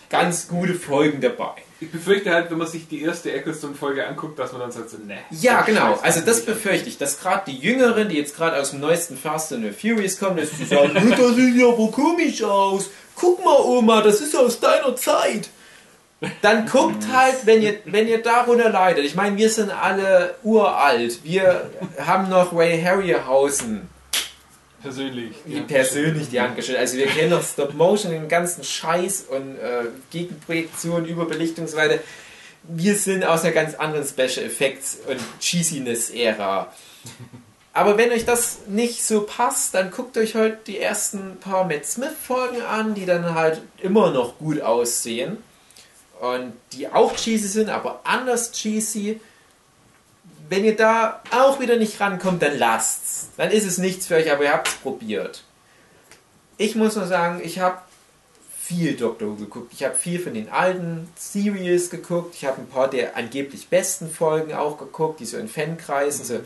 [0.09, 1.53] ganz gute Folgen dabei.
[1.79, 4.97] Ich befürchte halt, wenn man sich die erste Eccleston-Folge anguckt, dass man dann sagt so,
[4.97, 5.17] ne.
[5.31, 5.99] Ja, genau.
[6.01, 9.51] Also das befürchte ich, dass gerade die Jüngeren, die jetzt gerade aus dem neuesten Fast
[9.51, 12.89] and the Furious kommen, dass die sagen, "Hm, das sieht ja wohl komisch aus.
[13.15, 15.49] Guck mal, Oma, das ist aus deiner Zeit.
[16.41, 19.05] Dann guckt halt, wenn ihr, wenn ihr darunter leidet.
[19.05, 21.23] Ich meine, wir sind alle uralt.
[21.23, 21.69] Wir
[21.99, 23.89] haben noch Ray Harryhausen
[24.81, 25.35] Persönlich.
[25.45, 26.77] die persönlich die Hand gestellt.
[26.77, 31.77] Also wir kennen noch Stop Motion, den ganzen Scheiß und äh, Gegenprojektion, Überbelichtung und so
[31.77, 31.99] weiter.
[32.63, 36.71] Wir sind aus einer ganz anderen Special Effects und Cheesiness-Ära.
[37.73, 41.85] Aber wenn euch das nicht so passt, dann guckt euch heute die ersten paar Matt
[41.85, 45.37] Smith-Folgen an, die dann halt immer noch gut aussehen.
[46.19, 49.19] Und die auch cheesy sind, aber anders cheesy.
[50.47, 53.29] Wenn ihr da auch wieder nicht rankommt, dann lasst's.
[53.37, 55.43] Dann ist es nichts für euch, aber ihr habt es probiert.
[56.57, 57.79] Ich muss nur sagen, ich habe
[58.65, 59.73] viel Doctor Who geguckt.
[59.73, 62.33] Ich habe viel von den alten Series geguckt.
[62.35, 66.39] Ich habe ein paar der angeblich besten Folgen auch geguckt, die so in Fankreisen, so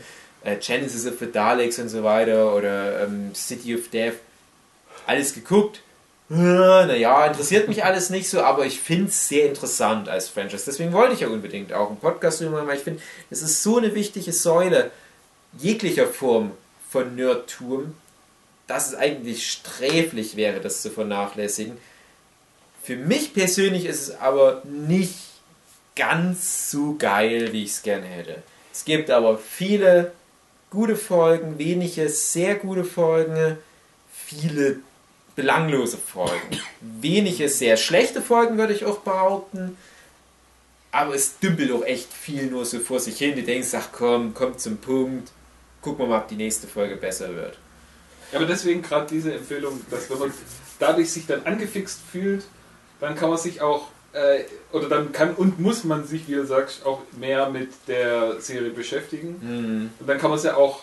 [0.44, 4.16] äh, Genesis of the Daleks und so weiter oder ähm, City of Death.
[5.06, 5.80] Alles geguckt.
[6.32, 10.62] Naja, interessiert mich alles nicht so, aber ich finde es sehr interessant als Franchise.
[10.64, 13.64] Deswegen wollte ich ja unbedingt auch einen Podcast drüber machen, weil ich finde, es ist
[13.64, 14.92] so eine wichtige Säule
[15.58, 16.52] jeglicher Form
[16.88, 17.96] von Nerdtum,
[18.68, 21.76] dass es eigentlich sträflich wäre, das zu vernachlässigen.
[22.84, 25.16] Für mich persönlich ist es aber nicht
[25.96, 28.40] ganz so geil, wie ich es gerne hätte.
[28.72, 30.12] Es gibt aber viele
[30.70, 33.58] gute Folgen, wenige sehr gute Folgen,
[34.12, 34.78] viele
[35.40, 36.60] belanglose Folgen.
[36.80, 39.78] Wenige sehr schlechte Folgen, würde ich auch behaupten.
[40.92, 43.36] Aber es dümpelt auch echt viel nur so vor sich hin.
[43.36, 45.30] Du denkst, ach komm, kommt zum Punkt.
[45.80, 47.56] Gucken wir mal, ob die nächste Folge besser wird.
[48.32, 50.32] Ja, aber deswegen gerade diese Empfehlung, dass wenn man
[50.78, 52.44] dadurch sich dann angefixt fühlt,
[53.00, 56.44] dann kann man sich auch, äh, oder dann kann und muss man sich, wie du
[56.44, 59.90] sagst, auch mehr mit der Serie beschäftigen.
[59.98, 60.82] Und dann kann man es ja auch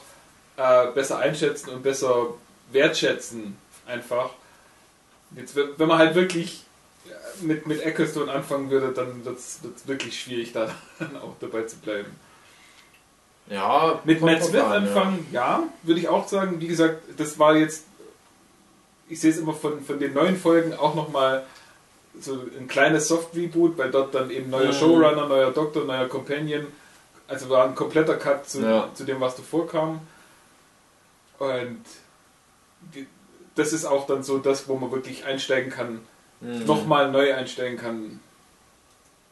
[0.58, 2.34] äh, besser einschätzen und besser
[2.72, 3.56] wertschätzen,
[3.86, 4.32] einfach.
[5.36, 6.64] Jetzt, wenn man halt wirklich
[7.06, 10.70] äh, mit, mit Ecclestone anfangen würde, dann wird es wirklich schwierig, da
[11.00, 12.16] dann auch dabei zu bleiben.
[13.50, 14.78] Ja, Mit Matt Smith an, ja.
[14.90, 15.64] anfangen, ja.
[15.84, 16.60] würde ich auch sagen.
[16.60, 17.86] Wie gesagt, das war jetzt,
[19.08, 21.46] ich sehe es immer von, von den neuen Folgen auch nochmal
[22.20, 24.74] so ein kleines Soft-Reboot, weil dort dann eben neuer Mhm.
[24.74, 26.68] Showrunner, neuer Doktor, neuer Companion,
[27.28, 28.90] also war ein kompletter Cut zu, Ja.
[28.94, 30.02] zu dem, was davor kam.
[31.40, 31.84] Und
[32.94, 33.08] die,
[33.58, 36.02] das ist auch dann so das, wo man wirklich einsteigen kann,
[36.40, 36.66] Mhm.
[36.66, 38.20] nochmal neu einsteigen kann,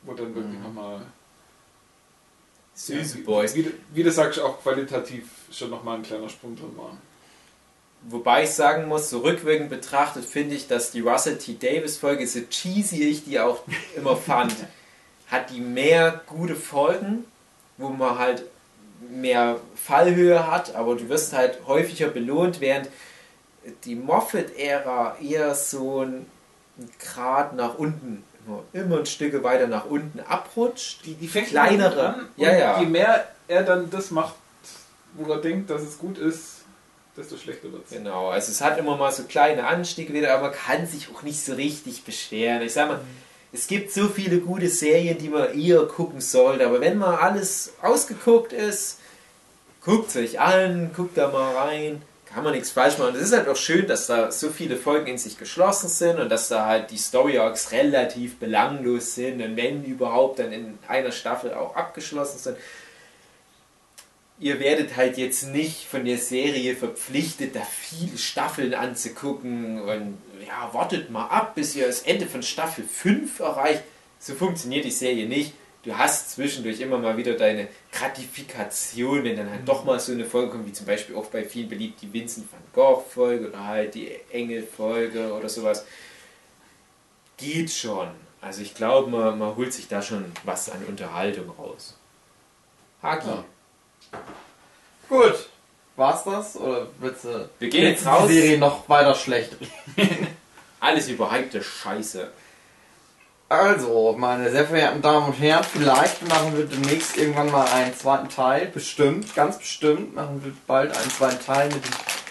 [0.04, 0.64] wo dann wirklich Mhm.
[0.64, 1.02] nochmal
[2.74, 3.56] Süße Boys.
[3.56, 6.98] Wie, wie du sagst, auch qualitativ schon nochmal ein kleiner Sprung drin war.
[8.08, 11.58] Wobei ich sagen muss, so rückwirkend betrachtet finde ich, dass die Russell T.
[11.60, 13.62] Davis Folge, so cheesy ich die auch
[13.96, 14.54] immer fand,
[15.28, 17.26] hat die mehr gute Folgen,
[17.78, 18.44] wo man halt
[19.10, 22.90] mehr Fallhöhe hat, aber du wirst halt häufiger belohnt, während
[23.84, 26.26] die Moffat-Ära eher so ein
[27.00, 28.24] Grad nach unten,
[28.74, 31.06] immer- ein Stück weiter nach unten abrutscht.
[31.06, 32.08] Die, die fängt Kleinere.
[32.16, 32.80] an Ja, ja.
[32.80, 34.36] je mehr er dann das macht,
[35.14, 36.62] wo er denkt, dass es gut ist,
[37.16, 37.92] desto schlechter wird es.
[37.92, 41.22] Genau, also es hat immer mal so kleine Anstiege wieder, aber man kann sich auch
[41.22, 42.62] nicht so richtig beschweren.
[42.62, 43.00] Ich sag mal,
[43.54, 47.72] es gibt so viele gute Serien, die man eher gucken sollte, aber wenn mal alles
[47.82, 49.00] ausgeguckt ist,
[49.84, 52.02] guckt es euch an, guckt da mal rein,
[52.36, 53.12] kann man nichts falsch machen.
[53.12, 56.20] Und es ist halt auch schön, dass da so viele Folgen in sich geschlossen sind
[56.20, 60.78] und dass da halt die Story Arcs relativ belanglos sind und wenn überhaupt dann in
[60.90, 62.58] einer Staffel auch abgeschlossen sind
[64.40, 70.74] ihr werdet halt jetzt nicht von der Serie verpflichtet, da viele Staffeln anzugucken und ja,
[70.74, 73.84] wartet mal ab, bis ihr das Ende von Staffel 5 erreicht.
[74.20, 75.54] So funktioniert die Serie nicht.
[75.86, 80.26] Du hast zwischendurch immer mal wieder deine Gratifikation, wenn dann halt doch mal so eine
[80.26, 83.64] Folge kommt, wie zum Beispiel auch bei vielen beliebt die Vincent van Gogh Folge oder
[83.64, 85.86] halt die Engel Folge oder sowas.
[87.38, 88.08] geht schon.
[88.42, 91.96] Also ich glaube, man, man holt sich da schon was an Unterhaltung raus.
[93.04, 93.44] Hagi, Ja.
[95.08, 95.50] Gut.
[95.96, 96.58] War's das?
[96.58, 98.28] Oder willst du, wir gehen jetzt raus.
[98.28, 99.56] die Serie noch weiter schlecht
[100.80, 102.32] Alles überhypte Scheiße.
[103.48, 108.28] Also, meine sehr verehrten Damen und Herren, vielleicht machen wir demnächst irgendwann mal einen zweiten
[108.28, 108.66] Teil.
[108.68, 111.84] Bestimmt, ganz bestimmt machen wir bald einen zweiten Teil mit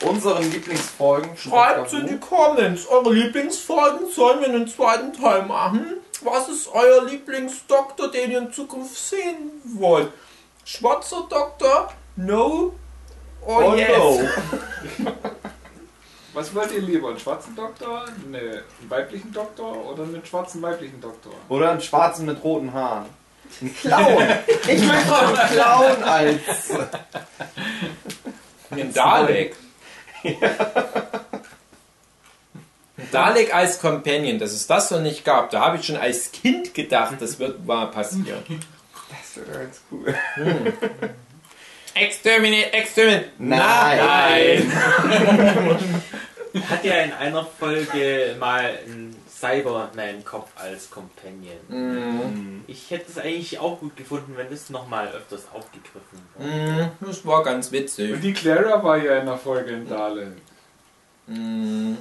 [0.08, 1.36] unseren Lieblingsfolgen.
[1.36, 5.98] Schreibt in die Comments, eure Lieblingsfolgen sollen wir einen zweiten Teil machen.
[6.22, 10.10] Was ist euer Lieblingsdoktor, den ihr in Zukunft sehen wollt?
[10.64, 11.92] Schwarzer Doktor?
[12.16, 12.72] No?
[13.46, 13.88] Oh, Oh yes.
[14.98, 15.12] no.
[16.34, 17.08] Was wollt ihr lieber?
[17.10, 21.32] Einen schwarzen Doktor, eine, einen weiblichen Doktor oder einen schwarzen weiblichen Doktor?
[21.48, 23.06] Oder einen Schwarzen mit roten Haaren.
[23.62, 24.28] Ein Clown.
[24.68, 26.70] Ich möchte einen Clown als.
[28.70, 29.54] Ein Dalek.
[30.24, 30.36] Ein
[33.12, 36.74] Dalek als Companion, dass es das noch nicht gab, da habe ich schon als Kind
[36.74, 38.42] gedacht, das wird mal passieren.
[39.08, 40.12] Das wäre ganz cool.
[41.94, 43.30] Exterminate, exterminate.
[43.38, 44.72] Nein.
[46.68, 51.56] Hat ja in einer Folge mal einen Cyberman-Kopf als Companion.
[51.68, 52.64] Mhm.
[52.68, 56.48] Ich hätte es eigentlich auch gut gefunden, wenn das nochmal öfters aufgegriffen wird.
[56.48, 58.12] Mhm, Das war ganz witzig.
[58.12, 60.28] Und die Clara war ja in der Folge in Dalek.
[61.26, 61.98] Mhm.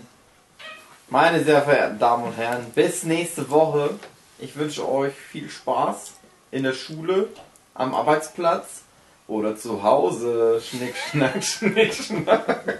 [1.09, 3.91] Meine sehr verehrten Damen und Herren, bis nächste Woche.
[4.39, 6.13] Ich wünsche euch viel Spaß
[6.51, 7.27] in der Schule,
[7.73, 8.81] am Arbeitsplatz
[9.27, 10.61] oder zu Hause.
[10.61, 12.79] Schnick, schnack, schnick, schnack.